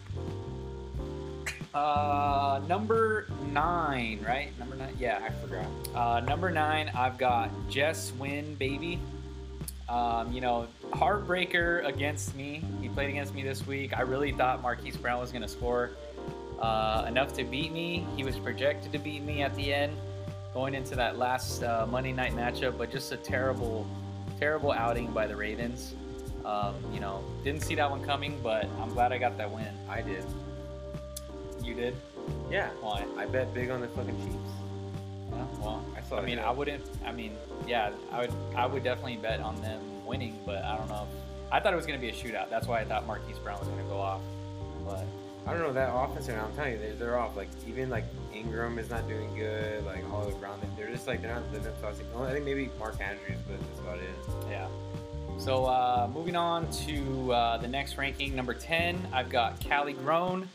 Uh, 1.75 2.61
number 2.69 3.27
nine, 3.51 4.23
right? 4.27 4.57
Number 4.59 4.77
nine. 4.77 4.95
Yeah, 4.99 5.21
I 5.23 5.31
forgot. 5.47 5.67
Uh, 5.95 6.21
number 6.21 6.51
nine, 6.51 6.91
I've 6.95 7.17
got 7.17 7.51
Jess 7.71 8.13
Win, 8.19 8.55
baby. 8.57 9.01
Um, 9.89 10.33
you 10.33 10.41
know, 10.41 10.69
heartbreaker 10.91 11.85
against 11.87 12.35
me. 12.35 12.63
He 12.81 12.89
played 12.89 13.09
against 13.09 13.35
me 13.35 13.43
this 13.43 13.67
week. 13.67 13.97
I 13.97 14.03
really 14.03 14.33
thought 14.33 14.63
Marquise 14.63 14.97
Brown 14.97 15.21
was 15.21 15.33
going 15.33 15.43
to 15.43 15.49
score 15.49 15.91
uh, 16.61 17.05
enough 17.09 17.35
to 17.35 17.45
beat 17.45 17.73
me. 17.73 18.07
He 18.17 18.25
was 18.25 18.37
projected 18.39 18.93
to 18.93 18.99
beat 18.99 19.23
me 19.23 19.43
at 19.43 19.55
the 19.57 19.73
end, 19.73 19.97
going 20.55 20.75
into 20.75 20.95
that 20.97 21.19
last 21.19 21.63
uh, 21.63 21.87
Monday 21.91 22.13
night 22.13 22.33
matchup, 22.33 22.77
but 22.79 22.91
just 22.91 23.13
a 23.13 23.17
terrible, 23.17 23.87
terrible 24.39 24.73
outing 24.73 25.11
by 25.13 25.27
the 25.27 25.37
Ravens. 25.37 25.95
Um, 26.45 26.75
you 26.93 27.01
know, 27.01 27.25
didn't 27.45 27.63
see 27.63 27.75
that 27.77 27.91
one 27.91 28.05
coming, 28.05 28.39
but 28.43 28.67
I'm 28.81 28.91
glad 28.91 29.13
I 29.13 29.19
got 29.19 29.39
that 29.39 29.51
win. 29.51 29.69
I 29.89 30.03
did. 30.03 30.25
You 31.63 31.75
did? 31.75 31.95
Yeah. 32.51 32.69
Why? 32.81 33.05
I 33.17 33.27
bet 33.27 33.53
big 33.55 33.71
on 33.71 33.81
the 33.81 33.89
fucking 33.89 34.17
Chiefs. 34.25 34.37
Yeah, 35.31 35.45
well, 35.61 35.85
I 35.97 36.01
saw 36.03 36.19
I 36.19 36.25
mean. 36.25 36.39
I 36.39 36.51
wouldn't. 36.51 36.85
I 37.07 37.13
mean, 37.13 37.37
yeah, 37.67 37.91
I 38.11 38.21
would. 38.21 38.33
I 38.55 38.67
would 38.67 38.85
definitely 38.85 39.17
bet 39.17 39.41
on 39.41 39.61
them 39.63 39.81
winning, 40.05 40.39
but 40.45 40.63
I 40.65 40.77
don't 40.77 40.89
know. 40.89 41.07
I 41.51 41.61
thought 41.61 41.73
it 41.73 41.77
was 41.77 41.87
going 41.87 41.99
to 41.99 42.05
be 42.05 42.11
a 42.11 42.15
shootout. 42.15 42.51
That's 42.51 42.67
why 42.67 42.81
I 42.81 42.85
thought 42.85 43.07
Marquise 43.07 43.39
Brown 43.39 43.59
was 43.59 43.69
going 43.69 43.81
to 43.83 43.89
go 43.89 43.99
off. 43.99 44.21
But 44.85 45.05
I 45.47 45.53
don't 45.53 45.63
know 45.63 45.73
that 45.73 45.91
offense 45.93 46.29
right 46.29 46.37
now. 46.37 46.45
I'm 46.47 46.55
telling 46.55 46.73
you, 46.73 46.79
they're, 46.79 46.95
they're 46.95 47.19
off. 47.19 47.37
Like 47.37 47.49
even 47.67 47.89
like 47.91 48.05
Ingram 48.35 48.79
is 48.79 48.91
not 48.91 49.09
doing 49.09 49.35
good. 49.37 49.85
Like 49.87 50.05
all 50.13 50.29
around 50.43 50.61
them, 50.63 50.71
they're 50.77 50.91
just 50.91 51.07
like 51.07 51.23
they're 51.23 51.35
not 51.35 51.43
living 51.53 51.69
up 51.69 51.81
to. 51.81 51.87
us. 51.89 51.99
I 52.19 52.33
think 52.33 52.45
maybe 52.45 52.71
Mark 52.79 53.01
Andrews, 53.01 53.39
but 53.49 53.59
that's 53.61 53.81
about 53.81 53.99
it. 53.99 54.51
yeah. 54.51 54.69
So 55.39 55.65
uh, 55.65 56.09
moving 56.13 56.37
on 56.37 56.71
to 56.87 57.33
uh, 57.33 57.57
the 57.57 57.67
next 57.67 57.97
ranking, 57.97 58.37
number 58.37 58.55
ten, 58.55 59.05
I've 59.13 59.31
got 59.31 59.59
Cali 59.61 59.95
Grown. 59.95 60.49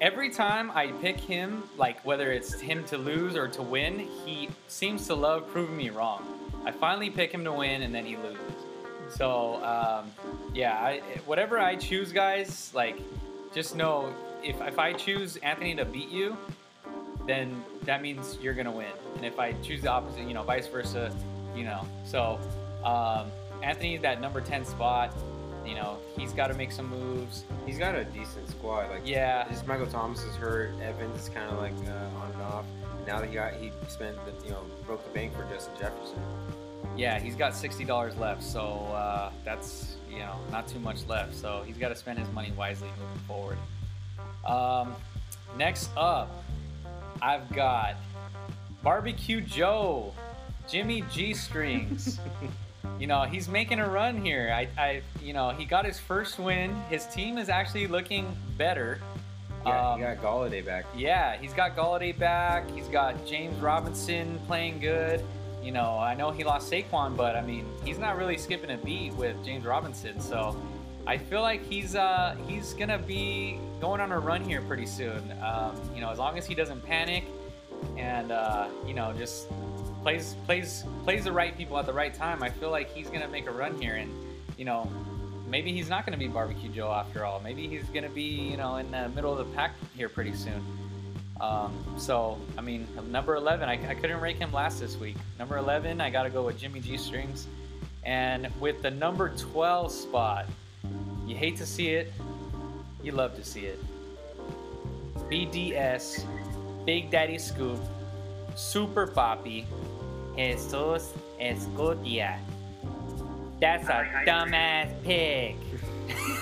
Every 0.00 0.30
time 0.30 0.70
I 0.70 0.86
pick 1.02 1.20
him, 1.20 1.62
like 1.76 2.02
whether 2.06 2.32
it's 2.32 2.58
him 2.58 2.84
to 2.84 2.96
lose 2.96 3.36
or 3.36 3.48
to 3.48 3.60
win, 3.60 3.98
he 4.24 4.48
seems 4.66 5.06
to 5.08 5.14
love 5.14 5.46
proving 5.52 5.76
me 5.76 5.90
wrong. 5.90 6.24
I 6.64 6.70
finally 6.70 7.10
pick 7.10 7.30
him 7.32 7.44
to 7.44 7.52
win, 7.52 7.82
and 7.82 7.94
then 7.94 8.06
he 8.06 8.16
loses. 8.16 8.40
So 9.10 9.62
um, 9.62 10.10
yeah, 10.54 10.74
I, 10.74 11.00
whatever 11.26 11.58
I 11.58 11.76
choose, 11.76 12.12
guys, 12.12 12.70
like 12.74 12.98
just 13.52 13.76
know 13.76 14.14
if 14.42 14.58
if 14.62 14.78
I 14.78 14.94
choose 14.94 15.36
Anthony 15.38 15.74
to 15.76 15.84
beat 15.84 16.08
you, 16.08 16.34
then 17.26 17.62
that 17.82 18.00
means 18.00 18.38
you're 18.40 18.54
gonna 18.54 18.70
win. 18.72 18.92
And 19.16 19.26
if 19.26 19.38
I 19.38 19.52
choose 19.62 19.82
the 19.82 19.90
opposite, 19.90 20.26
you 20.26 20.32
know, 20.32 20.44
vice 20.44 20.66
versa, 20.66 21.12
you 21.54 21.64
know. 21.64 21.86
So 22.06 22.38
um, 22.84 23.30
Anthony, 23.62 23.98
that 23.98 24.20
number 24.22 24.40
ten 24.40 24.64
spot, 24.64 25.14
you 25.66 25.74
know, 25.74 25.98
he's 26.18 26.32
got 26.32 26.48
to 26.48 26.54
make 26.54 26.72
some 26.72 26.88
moves. 26.88 27.44
He's 27.66 27.78
got 27.78 27.94
a 27.94 28.04
decent 28.04 28.48
squad. 28.48 28.90
Like 28.90 29.02
Yeah. 29.06 29.46
just 29.48 29.66
Michael 29.66 29.86
Thomas 29.86 30.22
is 30.22 30.34
hurt. 30.36 30.72
Evans 30.82 31.20
is 31.22 31.28
kind 31.28 31.50
of 31.50 31.58
like 31.58 31.72
uh, 31.88 32.18
on 32.20 32.30
and 32.32 32.42
off. 32.42 32.64
Now 33.06 33.20
that 33.20 33.28
he 33.28 33.34
got 33.34 33.54
he 33.54 33.72
spent 33.88 34.16
the 34.24 34.44
you 34.44 34.50
know 34.52 34.62
broke 34.86 35.02
the 35.04 35.10
bank 35.10 35.34
for 35.34 35.44
Justin 35.52 35.74
Jefferson. 35.78 36.20
Yeah, 36.96 37.18
he's 37.18 37.34
got 37.36 37.54
sixty 37.54 37.84
dollars 37.84 38.16
left, 38.16 38.42
so 38.42 38.60
uh, 38.94 39.30
that's 39.44 39.96
you 40.10 40.18
know 40.18 40.36
not 40.50 40.68
too 40.68 40.78
much 40.80 41.06
left. 41.08 41.34
So 41.34 41.62
he's 41.66 41.76
got 41.78 41.88
to 41.88 41.96
spend 41.96 42.18
his 42.18 42.30
money 42.32 42.52
wisely 42.56 42.88
moving 43.00 43.22
forward. 43.26 43.58
Um, 44.44 44.94
next 45.56 45.90
up, 45.96 46.42
I've 47.22 47.48
got 47.54 47.96
Barbecue 48.82 49.40
Joe, 49.40 50.12
Jimmy 50.68 51.02
G 51.12 51.32
Strings. 51.34 52.18
you 52.98 53.06
know 53.06 53.22
he's 53.22 53.48
making 53.48 53.78
a 53.80 53.88
run 53.88 54.20
here. 54.24 54.52
I, 54.54 54.68
I, 54.80 55.02
you 55.22 55.32
know, 55.32 55.50
he 55.50 55.64
got 55.64 55.84
his 55.84 55.98
first 55.98 56.38
win. 56.38 56.74
His 56.88 57.06
team 57.06 57.38
is 57.38 57.48
actually 57.48 57.86
looking 57.86 58.36
better. 58.56 59.00
Yeah, 59.66 59.90
Um, 59.92 59.98
he 59.98 60.04
got 60.06 60.18
Golladay 60.22 60.64
back. 60.64 60.86
Yeah, 60.96 61.36
he's 61.36 61.52
got 61.52 61.76
Golladay 61.76 62.18
back. 62.18 62.70
He's 62.70 62.88
got 62.88 63.26
James 63.26 63.58
Robinson 63.60 64.38
playing 64.46 64.80
good. 64.80 65.22
You 65.62 65.72
know, 65.72 65.98
I 65.98 66.14
know 66.14 66.30
he 66.30 66.44
lost 66.44 66.72
Saquon, 66.72 67.16
but 67.16 67.36
I 67.36 67.42
mean, 67.42 67.66
he's 67.84 67.98
not 67.98 68.16
really 68.16 68.38
skipping 68.38 68.70
a 68.70 68.78
beat 68.78 69.12
with 69.14 69.36
James 69.44 69.66
Robinson. 69.66 70.18
So 70.20 70.56
I 71.06 71.18
feel 71.18 71.42
like 71.42 71.62
he's 71.66 71.94
uh, 71.94 72.34
he's 72.46 72.72
gonna 72.72 72.98
be 72.98 73.58
going 73.80 74.00
on 74.00 74.12
a 74.12 74.18
run 74.18 74.42
here 74.42 74.62
pretty 74.62 74.86
soon. 74.86 75.22
Um, 75.42 75.78
you 75.94 76.00
know, 76.00 76.10
as 76.10 76.18
long 76.18 76.38
as 76.38 76.46
he 76.46 76.54
doesn't 76.54 76.84
panic 76.86 77.24
and 77.96 78.32
uh, 78.32 78.68
you 78.86 78.94
know 78.94 79.12
just 79.16 79.46
plays 80.02 80.34
plays 80.46 80.84
plays 81.04 81.24
the 81.24 81.32
right 81.32 81.56
people 81.56 81.78
at 81.78 81.86
the 81.86 81.92
right 81.92 82.14
time, 82.14 82.42
I 82.42 82.50
feel 82.50 82.70
like 82.70 82.92
he's 82.94 83.08
gonna 83.08 83.28
make 83.28 83.46
a 83.46 83.50
run 83.52 83.80
here. 83.80 83.94
And 83.94 84.10
you 84.56 84.64
know, 84.64 84.90
maybe 85.48 85.72
he's 85.72 85.88
not 85.88 86.06
to 86.12 86.18
be 86.18 86.28
Barbecue 86.28 86.70
Joe 86.70 86.92
after 86.92 87.24
all. 87.24 87.40
Maybe 87.40 87.66
he's 87.66 87.84
to 88.04 88.14
be, 88.14 88.22
you 88.22 88.56
know, 88.56 88.76
in 88.76 88.90
the 88.90 89.08
middle 89.10 89.32
of 89.32 89.38
the 89.38 89.54
pack 89.56 89.74
here 89.96 90.08
pretty 90.08 90.34
soon. 90.34 90.62
Um, 91.40 91.72
so, 91.96 92.38
I 92.58 92.60
mean, 92.60 92.86
number 93.10 93.34
11, 93.34 93.68
I, 93.68 93.72
I 93.72 93.94
couldn't 93.94 94.20
rank 94.20 94.38
him 94.38 94.52
last 94.52 94.78
this 94.78 94.98
week. 94.98 95.16
Number 95.38 95.56
11, 95.56 96.00
I 96.00 96.10
got 96.10 96.24
to 96.24 96.30
go 96.30 96.42
with 96.42 96.58
Jimmy 96.58 96.80
G 96.80 96.96
Strings. 96.96 97.46
And 98.04 98.48
with 98.60 98.82
the 98.82 98.90
number 98.90 99.30
12 99.30 99.90
spot, 99.90 100.46
you 101.26 101.34
hate 101.34 101.56
to 101.56 101.66
see 101.66 101.88
it, 101.88 102.12
you 103.02 103.12
love 103.12 103.34
to 103.36 103.44
see 103.44 103.66
it. 103.66 103.78
BDS, 105.30 106.24
Big 106.84 107.10
Daddy 107.10 107.38
Scoop, 107.38 107.80
Super 108.54 109.06
Poppy, 109.06 109.66
Jesus 110.36 111.12
Escutia. 111.40 112.38
That's 113.60 113.88
a 113.88 114.08
dumbass 114.26 114.90
pig. 115.04 115.56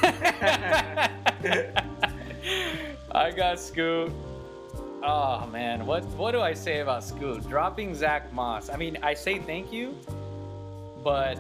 I 3.13 3.31
got 3.33 3.59
Scoot. 3.59 4.13
Oh 5.03 5.47
man, 5.47 5.87
what 5.87 6.05
what 6.17 6.33
do 6.33 6.41
I 6.41 6.55
say 6.55 6.81
about 6.81 7.05
Scoot? 7.05 7.49
Dropping 7.49 7.95
Zach 7.95 8.33
Moss. 8.33 8.71
I 8.71 8.77
mean, 8.77 8.99
I 9.03 9.15
say 9.15 9.39
thank 9.39 9.73
you, 9.73 9.97
but 11.03 11.39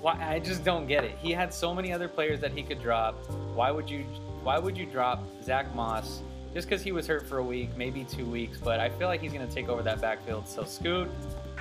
why, 0.00 0.16
I 0.20 0.38
just 0.38 0.64
don't 0.64 0.86
get 0.86 1.04
it. 1.04 1.16
He 1.18 1.32
had 1.32 1.52
so 1.52 1.74
many 1.74 1.92
other 1.92 2.08
players 2.08 2.40
that 2.40 2.52
he 2.52 2.62
could 2.62 2.80
drop. 2.80 3.14
Why 3.54 3.70
would 3.70 3.90
you 3.90 4.04
why 4.42 4.58
would 4.58 4.76
you 4.76 4.86
drop 4.86 5.24
Zach 5.42 5.74
Moss 5.74 6.20
just 6.54 6.68
because 6.68 6.82
he 6.82 6.92
was 6.92 7.06
hurt 7.06 7.26
for 7.26 7.38
a 7.38 7.44
week, 7.44 7.76
maybe 7.76 8.04
two 8.04 8.24
weeks? 8.24 8.58
But 8.62 8.80
I 8.80 8.88
feel 8.90 9.08
like 9.08 9.20
he's 9.20 9.32
gonna 9.32 9.46
take 9.46 9.68
over 9.68 9.82
that 9.82 10.00
backfield. 10.00 10.48
So 10.48 10.64
Scoot, 10.64 11.08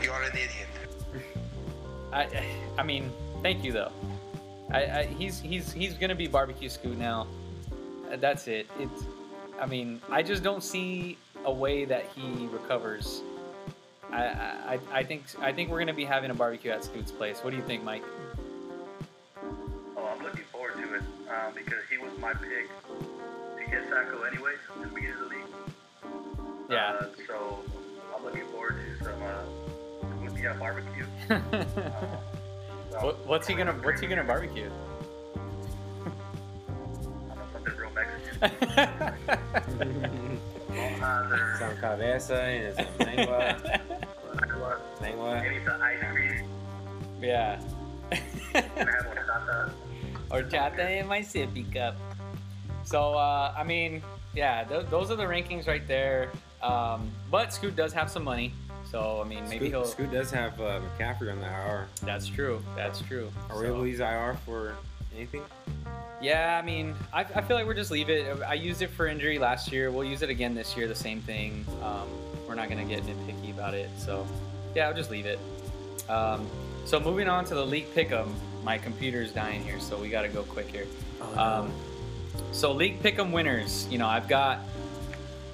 You 0.02 0.12
are 0.12 0.24
an 0.24 0.32
idiot. 0.32 0.68
I 2.12 2.46
I 2.78 2.84
mean, 2.84 3.12
thank 3.42 3.64
you 3.64 3.72
though. 3.72 3.92
I, 4.72 4.86
I 4.86 5.04
he's 5.06 5.40
he's 5.40 5.72
he's 5.72 5.94
gonna 5.94 6.16
be 6.16 6.28
barbecue 6.28 6.70
Scoot 6.70 6.98
now. 6.98 7.28
Uh, 8.12 8.18
That's 8.18 8.48
it. 8.48 8.68
It's 8.80 9.04
I 9.60 9.66
mean, 9.66 10.02
I 10.10 10.22
just 10.22 10.44
don't 10.44 10.64
see 10.64 11.18
a 11.46 11.52
way 11.52 11.86
that 11.86 12.06
he 12.16 12.48
recovers. 12.48 13.22
I, 14.12 14.24
I 14.24 14.80
I 14.92 15.04
think 15.04 15.24
I 15.40 15.52
think 15.52 15.70
we're 15.70 15.80
gonna 15.80 15.94
be 15.94 16.06
having 16.06 16.32
a 16.32 16.36
barbecue 16.36 16.72
at 16.72 16.84
Scoot's 16.84 17.12
place. 17.12 17.40
What 17.40 17.52
do 17.52 17.58
you 17.58 17.64
think, 17.64 17.84
Mike? 17.84 18.04
Oh, 19.98 20.06
I'm 20.06 20.24
looking 20.24 20.44
forward 20.52 20.76
to 20.76 20.94
it 20.96 21.04
um, 21.30 21.54
because 21.54 21.84
he 21.90 21.98
was 21.98 22.12
my 22.20 22.34
pick 22.34 22.70
to 22.88 23.72
get 23.72 23.90
Sacco 23.90 24.24
anyways 24.24 24.58
in 24.76 24.82
the 24.82 24.88
beginning 24.88 25.14
of 25.16 25.20
the 25.20 25.36
league. 25.36 25.46
Yeah. 26.70 26.98
Uh, 27.00 27.08
so 27.28 27.60
would 30.50 30.60
barbecue. 30.60 31.06
Uh, 31.30 31.40
so 32.92 33.00
what, 33.06 33.26
what's 33.26 33.48
he 33.48 33.54
gonna 33.54 33.74
What's 33.74 34.02
he 34.02 34.08
gonna 34.08 34.24
barbecue? 34.24 34.70
I 36.06 37.36
don't 37.36 37.38
know, 37.38 37.44
something 37.54 37.76
real 37.78 37.92
Mexican. 37.92 39.26
Some 41.60 41.78
cabeza 41.78 42.42
and 42.42 42.76
some 42.76 43.08
lengua. 43.08 43.58
Lengua. 45.02 45.42
maybe 45.42 45.64
some 45.66 45.82
ice 45.82 46.00
cream. 46.12 46.50
yeah. 47.22 47.62
Gonna 48.54 48.92
have 48.92 49.06
horchata. 49.06 49.72
Horchata 50.30 51.00
in 51.00 51.08
my 51.08 51.20
sippy 51.20 51.72
cup. 51.74 51.96
So 52.84 53.14
uh, 53.14 53.54
I 53.58 53.64
mean, 53.64 54.02
yeah, 54.34 54.64
th- 54.64 54.88
those 54.90 55.10
are 55.12 55.16
the 55.16 55.24
rankings 55.24 55.68
right 55.68 55.88
there. 55.88 56.32
Um, 56.62 57.12
but 57.32 57.54
Scoot 57.54 57.76
does 57.76 57.94
have 57.94 58.10
some 58.12 58.24
money, 58.24 58.54
so 58.92 59.22
I 59.24 59.28
mean, 59.28 59.44
maybe 59.46 59.68
Scoot, 59.68 59.70
he'll. 59.70 59.86
Scoot 59.86 60.12
does 60.12 60.32
have 60.32 60.60
uh, 60.60 60.80
McCaffrey 61.00 61.32
on 61.32 61.40
the 61.40 61.48
IR. 61.48 61.88
That's 62.04 62.28
true. 62.28 62.62
That's 62.76 63.02
true. 63.02 63.32
Are 63.50 63.60
we 63.60 63.68
able 63.68 63.82
to 63.82 63.90
use 63.90 64.00
IR 64.00 64.38
for 64.46 64.76
anything? 65.16 65.42
Yeah, 66.22 66.60
I 66.62 66.66
mean, 66.66 66.96
I, 67.14 67.22
I 67.22 67.42
feel 67.42 67.58
like 67.58 67.66
we're 67.66 67.74
just 67.74 67.92
leave 67.92 68.10
it. 68.10 68.42
I 68.48 68.54
used 68.54 68.82
it 68.82 68.90
for 68.90 69.08
injury 69.08 69.38
last 69.38 69.72
year. 69.72 69.92
We'll 69.92 70.06
use 70.06 70.22
it 70.22 70.30
again 70.30 70.56
this 70.56 70.76
year. 70.78 70.88
The 70.88 70.96
same 70.96 71.22
thing. 71.22 71.66
Um, 71.84 72.08
we're 72.48 72.56
not 72.56 72.70
gonna 72.70 72.86
get 72.86 73.04
nitpicky 73.04 73.52
about 73.52 73.74
it. 73.74 73.90
So, 73.98 74.26
yeah, 74.76 74.88
I'll 74.88 74.94
just 74.94 75.12
leave 75.12 75.26
it. 75.26 75.40
Um, 76.10 76.48
so 76.86 77.00
moving 77.00 77.28
on 77.28 77.46
to 77.46 77.56
the 77.56 77.66
league 77.66 77.94
pick'em. 77.94 78.30
My 78.64 78.78
computer's 78.78 79.32
dying 79.32 79.64
here, 79.64 79.80
so 79.80 79.98
we 79.98 80.10
gotta 80.10 80.30
go 80.30 80.44
quick 80.44 80.68
here. 80.68 80.86
Um, 81.36 81.72
so 82.52 82.72
league 82.72 83.02
pick'em 83.02 83.32
winners. 83.32 83.88
You 83.90 83.98
know, 83.98 84.08
I've 84.08 84.28
got 84.28 84.60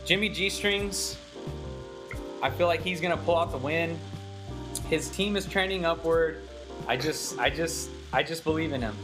Jimmy 0.06 0.30
G 0.30 0.50
strings. 0.50 1.18
I 2.42 2.50
feel 2.50 2.68
like 2.68 2.82
he's 2.84 3.00
gonna 3.02 3.18
pull 3.18 3.38
out 3.38 3.52
the 3.52 3.58
win. 3.58 3.98
His 4.90 5.10
team 5.10 5.36
is 5.36 5.46
trending 5.46 5.86
upward. 5.86 6.42
I 6.88 6.98
just, 6.98 7.38
I 7.40 7.50
just, 7.50 7.90
I 8.12 8.24
just 8.24 8.44
believe 8.44 8.74
in 8.74 8.82
him. 8.82 8.96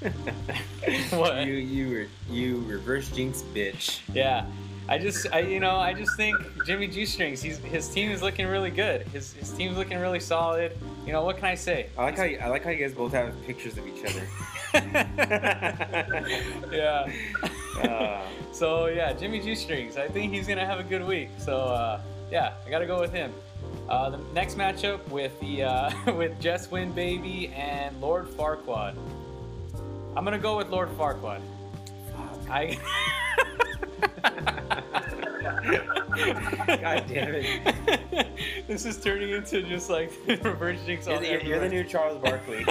what? 1.10 1.46
You 1.46 1.54
you 1.54 1.88
re- 1.88 2.08
you 2.30 2.60
reverse 2.66 3.08
jinx 3.10 3.42
bitch. 3.54 4.00
Yeah. 4.12 4.44
I 4.90 4.96
just, 4.96 5.26
I, 5.34 5.40
you 5.40 5.60
know, 5.60 5.76
I 5.76 5.92
just 5.92 6.16
think 6.16 6.34
Jimmy 6.64 6.86
G 6.88 7.04
strings. 7.04 7.42
He's 7.42 7.58
his 7.58 7.88
team 7.90 8.10
is 8.10 8.22
looking 8.22 8.46
really 8.46 8.70
good. 8.70 9.06
His 9.08 9.34
his 9.34 9.50
team's 9.50 9.76
looking 9.76 9.98
really 9.98 10.18
solid. 10.20 10.72
You 11.06 11.12
know, 11.12 11.22
what 11.24 11.36
can 11.36 11.44
I 11.44 11.54
say? 11.54 11.90
I 11.96 12.04
like 12.04 12.16
how 12.16 12.24
you, 12.24 12.38
I 12.38 12.48
like 12.48 12.64
how 12.64 12.70
you 12.70 12.78
guys 12.78 12.94
both 12.94 13.12
have 13.12 13.34
pictures 13.46 13.76
of 13.76 13.86
each 13.86 14.02
other. 14.04 14.26
yeah. 16.72 17.10
Uh, 17.78 18.26
So 18.50 18.86
yeah, 18.86 19.12
Jimmy 19.12 19.38
G 19.38 19.54
strings. 19.54 19.96
I 19.96 20.08
think 20.08 20.32
he's 20.32 20.48
gonna 20.48 20.66
have 20.66 20.80
a 20.80 20.82
good 20.82 21.06
week. 21.06 21.28
So 21.38 21.58
uh, 21.60 22.00
yeah, 22.30 22.54
I 22.66 22.70
gotta 22.70 22.86
go 22.86 23.00
with 23.00 23.12
him. 23.12 23.32
Uh, 23.88 24.10
the 24.10 24.18
next 24.34 24.56
matchup 24.56 25.06
with 25.08 25.38
the 25.40 25.64
uh, 25.64 25.90
with 26.14 26.38
Jess 26.40 26.70
Win 26.70 26.92
Baby 26.92 27.48
and 27.48 28.00
Lord 28.00 28.28
Farquaad. 28.28 28.96
I'm 30.16 30.24
gonna 30.24 30.38
go 30.38 30.56
with 30.56 30.68
Lord 30.68 30.90
Farquaad. 30.96 31.40
I. 32.50 32.78
God 36.66 37.04
damn 37.08 37.34
it! 37.34 38.26
this 38.66 38.84
is 38.84 39.00
turning 39.00 39.30
into 39.30 39.62
just 39.62 39.88
like 39.90 40.12
reverse 40.26 40.78
jinx 40.84 41.06
you're, 41.06 41.40
you're 41.40 41.60
the 41.60 41.68
new 41.68 41.84
Charles 41.84 42.18
Barkley. 42.22 42.64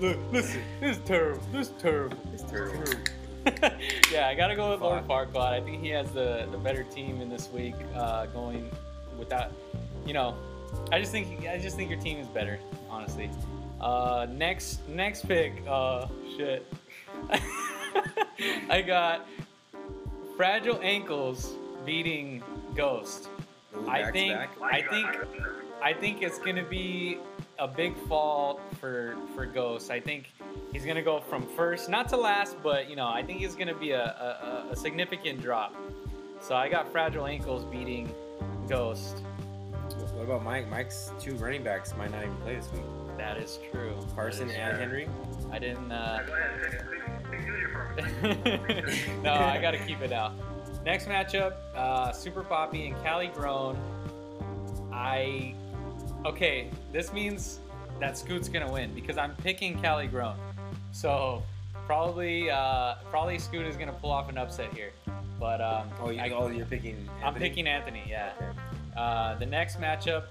Look, 0.00 0.18
listen, 0.32 0.62
this 0.80 0.96
is 0.96 1.04
terrible. 1.04 1.42
This 1.52 1.68
is 1.68 1.74
terrible. 1.80 2.16
It's 2.32 2.42
terrible. 2.42 2.92
yeah, 4.12 4.28
I 4.28 4.34
gotta 4.34 4.54
go 4.54 4.70
with 4.70 4.80
Lord 4.80 5.06
Farquaad. 5.06 5.52
I 5.52 5.60
think 5.60 5.82
he 5.82 5.88
has 5.90 6.10
the, 6.10 6.46
the 6.50 6.58
better 6.58 6.82
team 6.84 7.20
in 7.20 7.28
this 7.28 7.48
week, 7.50 7.74
uh, 7.94 8.26
going 8.26 8.70
without, 9.18 9.52
you 10.06 10.12
know, 10.12 10.34
I 10.92 11.00
just 11.00 11.12
think 11.12 11.46
I 11.46 11.58
just 11.58 11.76
think 11.76 11.90
your 11.90 12.00
team 12.00 12.18
is 12.18 12.26
better, 12.28 12.58
honestly. 12.88 13.30
Uh, 13.80 14.26
next 14.30 14.86
next 14.88 15.26
pick, 15.26 15.62
uh, 15.68 16.06
shit. 16.36 16.66
I 18.70 18.82
got 18.82 19.26
fragile 20.36 20.80
ankles 20.82 21.52
beating 21.84 22.42
Ghost. 22.74 23.28
Ooh, 23.76 23.88
I 23.88 24.10
think 24.10 24.34
back. 24.34 24.50
I 24.62 24.82
think 24.82 25.08
I 25.82 25.92
think 25.92 26.22
it's 26.22 26.38
gonna 26.38 26.64
be 26.64 27.18
a 27.60 27.68
big 27.68 27.96
fall 28.08 28.58
for 28.80 29.16
for 29.34 29.46
Ghost. 29.46 29.90
I 29.90 30.00
think 30.00 30.32
he's 30.72 30.84
gonna 30.84 31.02
go 31.02 31.20
from 31.20 31.46
first, 31.46 31.88
not 31.88 32.08
to 32.08 32.16
last, 32.16 32.56
but 32.62 32.88
you 32.90 32.96
know, 32.96 33.06
I 33.08 33.22
think 33.22 33.38
he's 33.40 33.54
gonna 33.54 33.74
be 33.74 33.92
a, 33.92 34.02
a, 34.04 34.66
a- 34.68 34.72
a 34.72 34.76
significant 34.76 35.40
drop. 35.42 35.74
So 36.40 36.54
I 36.56 36.68
got 36.68 36.90
fragile 36.90 37.26
ankles 37.26 37.64
beating 37.64 38.12
Ghost. 38.68 39.22
What 40.14 40.24
about 40.24 40.42
Mike? 40.44 40.68
Mike's 40.70 41.12
two 41.20 41.34
running 41.36 41.62
backs 41.62 41.94
might 41.96 42.10
not 42.10 42.22
even 42.24 42.36
play 42.38 42.56
this 42.56 42.70
week. 42.72 42.82
That 43.18 43.36
is 43.36 43.58
true. 43.70 43.94
Carson 44.14 44.48
That 44.48 44.54
is 44.54 44.58
and 44.60 44.70
true. 44.70 44.80
Henry. 44.80 45.08
I 45.52 45.58
didn't. 45.58 45.92
Uh... 45.92 46.22
Go 46.26 46.32
ahead. 46.32 46.60
Take- 46.70 47.30
take 47.30 47.46
Junior 47.46 47.68
for 47.68 48.86
me. 48.86 49.22
no, 49.22 49.34
I 49.34 49.60
gotta 49.60 49.78
keep 49.78 50.00
it 50.00 50.12
out. 50.12 50.32
Next 50.84 51.06
matchup, 51.08 51.54
uh, 51.74 52.12
Super 52.12 52.42
Poppy 52.42 52.86
and 52.86 53.02
Cali 53.02 53.26
Grown. 53.28 53.76
I 54.92 55.54
okay. 56.24 56.70
This 56.92 57.12
means 57.12 57.60
that 58.00 58.16
Scoot's 58.16 58.48
gonna 58.48 58.70
win 58.70 58.94
because 58.94 59.18
I'm 59.18 59.34
picking 59.36 59.80
Cali 59.80 60.06
Grown. 60.06 60.36
So 60.92 61.42
probably, 61.86 62.50
uh, 62.50 62.94
probably 63.10 63.38
Scoot 63.38 63.66
is 63.66 63.76
gonna 63.76 63.92
pull 63.92 64.10
off 64.10 64.28
an 64.28 64.38
upset 64.38 64.72
here. 64.72 64.90
But 65.38 65.60
um, 65.60 65.88
Oh, 66.00 66.10
you, 66.10 66.20
I, 66.20 66.30
oh, 66.30 66.48
you're 66.48 66.66
picking. 66.66 67.08
I'm 67.24 67.34
picking 67.34 67.66
Anthony. 67.66 68.02
Yeah. 68.08 68.32
Okay. 68.36 68.50
Uh, 68.96 69.34
the 69.36 69.46
next 69.46 69.80
matchup, 69.80 70.24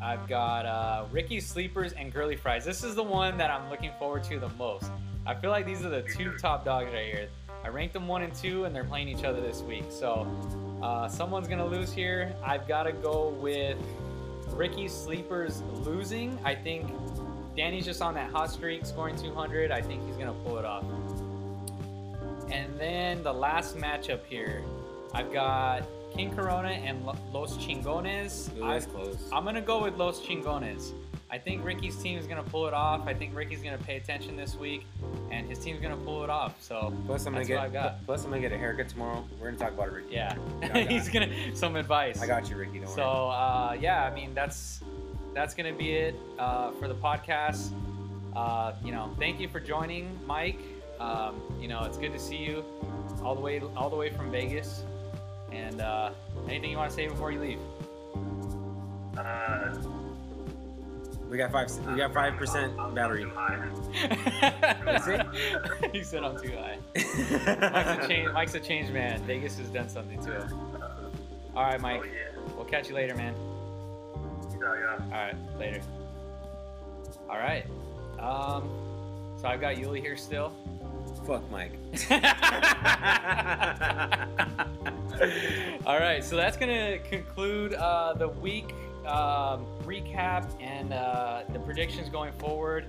I've 0.00 0.26
got 0.28 0.64
uh, 0.64 1.04
Ricky 1.10 1.40
Sleepers 1.40 1.92
and 1.92 2.12
Girly 2.12 2.36
Fries. 2.36 2.64
This 2.64 2.82
is 2.84 2.94
the 2.94 3.02
one 3.02 3.36
that 3.38 3.50
I'm 3.50 3.68
looking 3.68 3.90
forward 3.98 4.24
to 4.24 4.38
the 4.38 4.48
most. 4.50 4.90
I 5.26 5.34
feel 5.34 5.50
like 5.50 5.66
these 5.66 5.84
are 5.84 5.90
the 5.90 6.02
two 6.02 6.38
top 6.38 6.64
dogs 6.64 6.90
right 6.92 7.04
here. 7.04 7.28
I 7.64 7.68
ranked 7.68 7.92
them 7.92 8.08
one 8.08 8.22
and 8.22 8.34
two, 8.34 8.64
and 8.64 8.74
they're 8.74 8.84
playing 8.84 9.08
each 9.08 9.24
other 9.24 9.40
this 9.40 9.60
week. 9.60 9.84
So 9.90 10.26
uh, 10.82 11.08
someone's 11.08 11.48
gonna 11.48 11.66
lose 11.66 11.92
here. 11.92 12.32
I've 12.42 12.66
got 12.66 12.84
to 12.84 12.92
go 12.92 13.30
with 13.40 13.76
Ricky 14.58 14.88
Sleepers 14.88 15.62
losing. 15.84 16.36
I 16.44 16.52
think 16.52 16.90
Danny's 17.56 17.84
just 17.84 18.02
on 18.02 18.14
that 18.14 18.30
hot 18.32 18.50
streak, 18.50 18.84
scoring 18.84 19.14
200. 19.16 19.70
I 19.70 19.80
think 19.80 20.04
he's 20.04 20.16
gonna 20.16 20.34
pull 20.44 20.58
it 20.58 20.64
off. 20.64 20.84
And 22.50 22.76
then 22.78 23.22
the 23.22 23.32
last 23.32 23.76
matchup 23.76 24.24
here, 24.24 24.64
I've 25.14 25.32
got 25.32 25.84
King 26.12 26.34
Corona 26.34 26.70
and 26.70 27.06
Los 27.32 27.56
Chingones. 27.58 28.50
Ooh, 28.58 28.64
I- 28.64 28.80
close. 28.80 29.16
I'm 29.32 29.44
gonna 29.44 29.62
go 29.62 29.80
with 29.80 29.96
Los 29.96 30.20
Chingones. 30.20 30.92
I 31.30 31.36
think 31.38 31.62
Ricky's 31.64 31.96
team 31.96 32.18
is 32.18 32.26
gonna 32.26 32.42
pull 32.42 32.66
it 32.68 32.74
off. 32.74 33.06
I 33.06 33.12
think 33.12 33.36
Ricky's 33.36 33.62
gonna 33.62 33.76
pay 33.78 33.96
attention 33.98 34.34
this 34.36 34.56
week, 34.56 34.86
and 35.30 35.46
his 35.46 35.58
team's 35.58 35.80
gonna 35.80 35.96
pull 35.98 36.24
it 36.24 36.30
off. 36.30 36.54
So 36.62 36.92
Plus, 37.06 37.26
I'm 37.26 37.32
gonna 37.34 37.44
That's 37.44 37.48
get. 37.48 37.56
what 37.58 37.64
I 37.66 37.68
got. 37.68 38.06
Plus, 38.06 38.24
I'm 38.24 38.30
gonna 38.30 38.40
get 38.40 38.52
a 38.52 38.56
haircut 38.58 38.88
tomorrow. 38.88 39.22
We're 39.38 39.46
gonna 39.50 39.58
talk 39.58 39.72
about 39.74 39.88
it, 39.88 39.92
Ricky. 39.92 40.14
yeah, 40.14 40.34
I 40.62 40.80
he's 40.88 41.08
gonna 41.10 41.28
some 41.54 41.76
advice. 41.76 42.22
I 42.22 42.26
got 42.26 42.48
you, 42.48 42.56
Ricky. 42.56 42.78
Don't 42.78 42.88
So 42.88 43.02
worry. 43.02 43.36
uh, 43.36 43.72
yeah, 43.80 44.04
I 44.04 44.14
mean 44.14 44.32
that's 44.34 44.80
that's 45.34 45.54
gonna 45.54 45.74
be 45.74 45.92
it 45.92 46.14
uh, 46.38 46.70
for 46.72 46.88
the 46.88 46.94
podcast. 46.94 47.72
Uh, 48.34 48.72
you 48.84 48.92
know, 48.92 49.10
thank 49.18 49.38
you 49.38 49.48
for 49.48 49.60
joining, 49.60 50.18
Mike. 50.26 50.58
Um, 50.98 51.40
you 51.60 51.68
know, 51.68 51.84
it's 51.84 51.98
good 51.98 52.12
to 52.12 52.18
see 52.18 52.36
you 52.36 52.64
all 53.22 53.34
the 53.34 53.40
way 53.40 53.60
all 53.76 53.90
the 53.90 53.96
way 53.96 54.08
from 54.10 54.30
Vegas. 54.30 54.82
And 55.52 55.80
uh, 55.80 56.10
anything 56.46 56.70
you 56.70 56.76
want 56.76 56.90
to 56.90 56.96
say 56.96 57.06
before 57.08 57.32
you 57.32 57.40
leave? 57.40 57.58
We 61.28 61.36
got 61.36 61.52
five. 61.52 61.70
We 61.88 61.96
got 61.96 62.14
five 62.14 62.36
percent 62.36 62.72
I'm- 62.78 62.86
I'm 62.88 62.94
battery. 62.94 63.24
too 63.24 63.30
high. 63.30 63.58
he 65.92 66.02
said 66.02 66.24
I'm 66.24 66.38
too 66.40 66.52
high. 66.56 66.78
Mike's 66.96 68.04
a 68.04 68.08
change. 68.08 68.32
Mike's 68.32 68.54
a 68.54 68.60
changed 68.60 68.92
man. 68.92 69.22
Vegas 69.24 69.58
has 69.58 69.68
done 69.68 69.88
something 69.88 70.20
to 70.24 70.40
him. 70.40 70.52
All 71.54 71.64
right, 71.64 71.80
Mike. 71.80 72.00
Oh 72.02 72.06
yeah. 72.06 72.30
We'll 72.56 72.64
catch 72.64 72.88
you 72.88 72.94
later, 72.94 73.14
man. 73.14 73.34
Yeah, 74.60 74.74
yeah. 74.74 74.98
All 75.04 75.10
right, 75.10 75.34
later. 75.58 75.80
All 77.28 77.38
right. 77.38 77.64
Um, 78.18 78.68
so 79.40 79.48
I've 79.48 79.60
got 79.60 79.76
Yuli 79.76 80.00
here 80.00 80.16
still. 80.16 80.52
Fuck 81.26 81.42
Mike. 81.50 81.72
All 85.86 85.98
right, 85.98 86.22
so 86.24 86.36
that's 86.36 86.56
gonna 86.56 86.98
conclude 86.98 87.74
uh, 87.74 88.14
the 88.14 88.28
week 88.28 88.72
um, 89.08 89.66
recap 89.84 90.46
and 90.60 90.92
uh, 90.92 91.42
the 91.52 91.58
predictions 91.60 92.08
going 92.08 92.32
forward. 92.34 92.86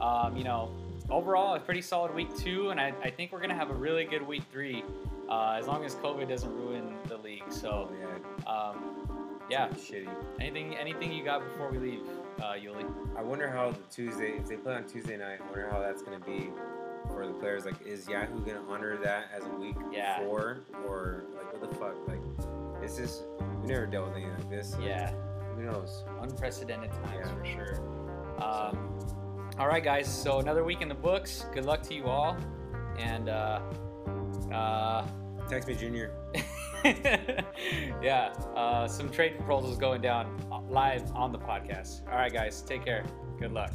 Um, 0.00 0.36
you 0.36 0.44
know, 0.44 0.70
overall, 1.10 1.54
a 1.54 1.60
pretty 1.60 1.82
solid 1.82 2.14
week 2.14 2.34
two, 2.36 2.70
and 2.70 2.80
I, 2.80 2.92
I 3.02 3.10
think 3.10 3.32
we're 3.32 3.40
gonna 3.40 3.54
have 3.54 3.70
a 3.70 3.74
really 3.74 4.04
good 4.04 4.26
week 4.26 4.42
three, 4.52 4.84
uh, 5.28 5.56
as 5.58 5.66
long 5.66 5.84
as 5.84 5.94
COVID 5.96 6.28
doesn't 6.28 6.54
ruin 6.54 6.94
the 7.08 7.16
league. 7.18 7.44
So, 7.50 7.90
yeah, 7.98 8.50
um, 8.50 9.08
yeah. 9.48 9.68
shitty. 9.68 10.08
Anything 10.40 10.74
anything 10.76 11.12
you 11.12 11.24
got 11.24 11.42
before 11.42 11.70
we 11.70 11.78
leave, 11.78 12.00
uh, 12.40 12.52
Yuli? 12.54 12.84
I 13.16 13.22
wonder 13.22 13.48
how 13.48 13.70
the 13.70 13.78
Tuesday, 13.90 14.32
if 14.36 14.46
they 14.48 14.56
play 14.56 14.74
on 14.74 14.84
Tuesday 14.84 15.16
night, 15.16 15.38
I 15.40 15.44
wonder 15.46 15.68
how 15.70 15.80
that's 15.80 16.02
gonna 16.02 16.20
be 16.20 16.50
for 17.08 17.26
the 17.26 17.32
players. 17.34 17.64
Like, 17.64 17.80
is 17.86 18.06
Yahoo 18.08 18.40
gonna 18.44 18.62
honor 18.68 18.96
that 18.98 19.26
as 19.34 19.44
a 19.46 19.50
week 19.50 19.76
Yeah. 19.90 20.18
four, 20.18 20.58
or 20.86 21.24
like 21.34 21.52
what 21.52 21.70
the 21.70 21.74
fuck? 21.76 21.96
Like, 22.06 22.20
this 22.82 22.92
is 22.92 22.98
this? 22.98 23.22
We 23.62 23.68
never 23.68 23.86
dealt 23.86 24.08
with 24.08 24.16
anything 24.16 24.34
like 24.36 24.50
this. 24.50 24.76
Yeah. 24.80 25.12
Who 25.56 25.62
knows? 25.62 26.04
unprecedented 26.20 26.92
times 26.92 27.12
Yeah. 27.14 27.34
for 27.34 27.44
sure. 27.44 27.80
Um, 28.42 28.98
all 29.58 29.66
right, 29.68 29.82
guys. 29.82 30.06
So 30.06 30.38
another 30.38 30.64
week 30.64 30.82
in 30.82 30.88
the 30.88 30.94
books. 30.94 31.46
Good 31.54 31.64
luck 31.64 31.82
to 31.84 31.94
you 31.94 32.04
all, 32.04 32.36
and 32.98 33.28
uh, 33.28 33.60
uh, 34.52 35.06
Text 35.48 35.68
me, 35.68 35.74
Junior. 35.74 36.12
yeah, 38.02 38.32
uh, 38.56 38.86
some 38.88 39.10
trade 39.10 39.36
proposals 39.38 39.78
going 39.78 40.00
down 40.00 40.26
uh, 40.50 40.60
live 40.62 41.10
on 41.14 41.32
the 41.32 41.38
podcast. 41.38 42.02
All 42.10 42.16
right, 42.16 42.32
guys. 42.32 42.62
Take 42.62 42.84
care. 42.84 43.04
Good 43.38 43.52
luck. 43.52 43.72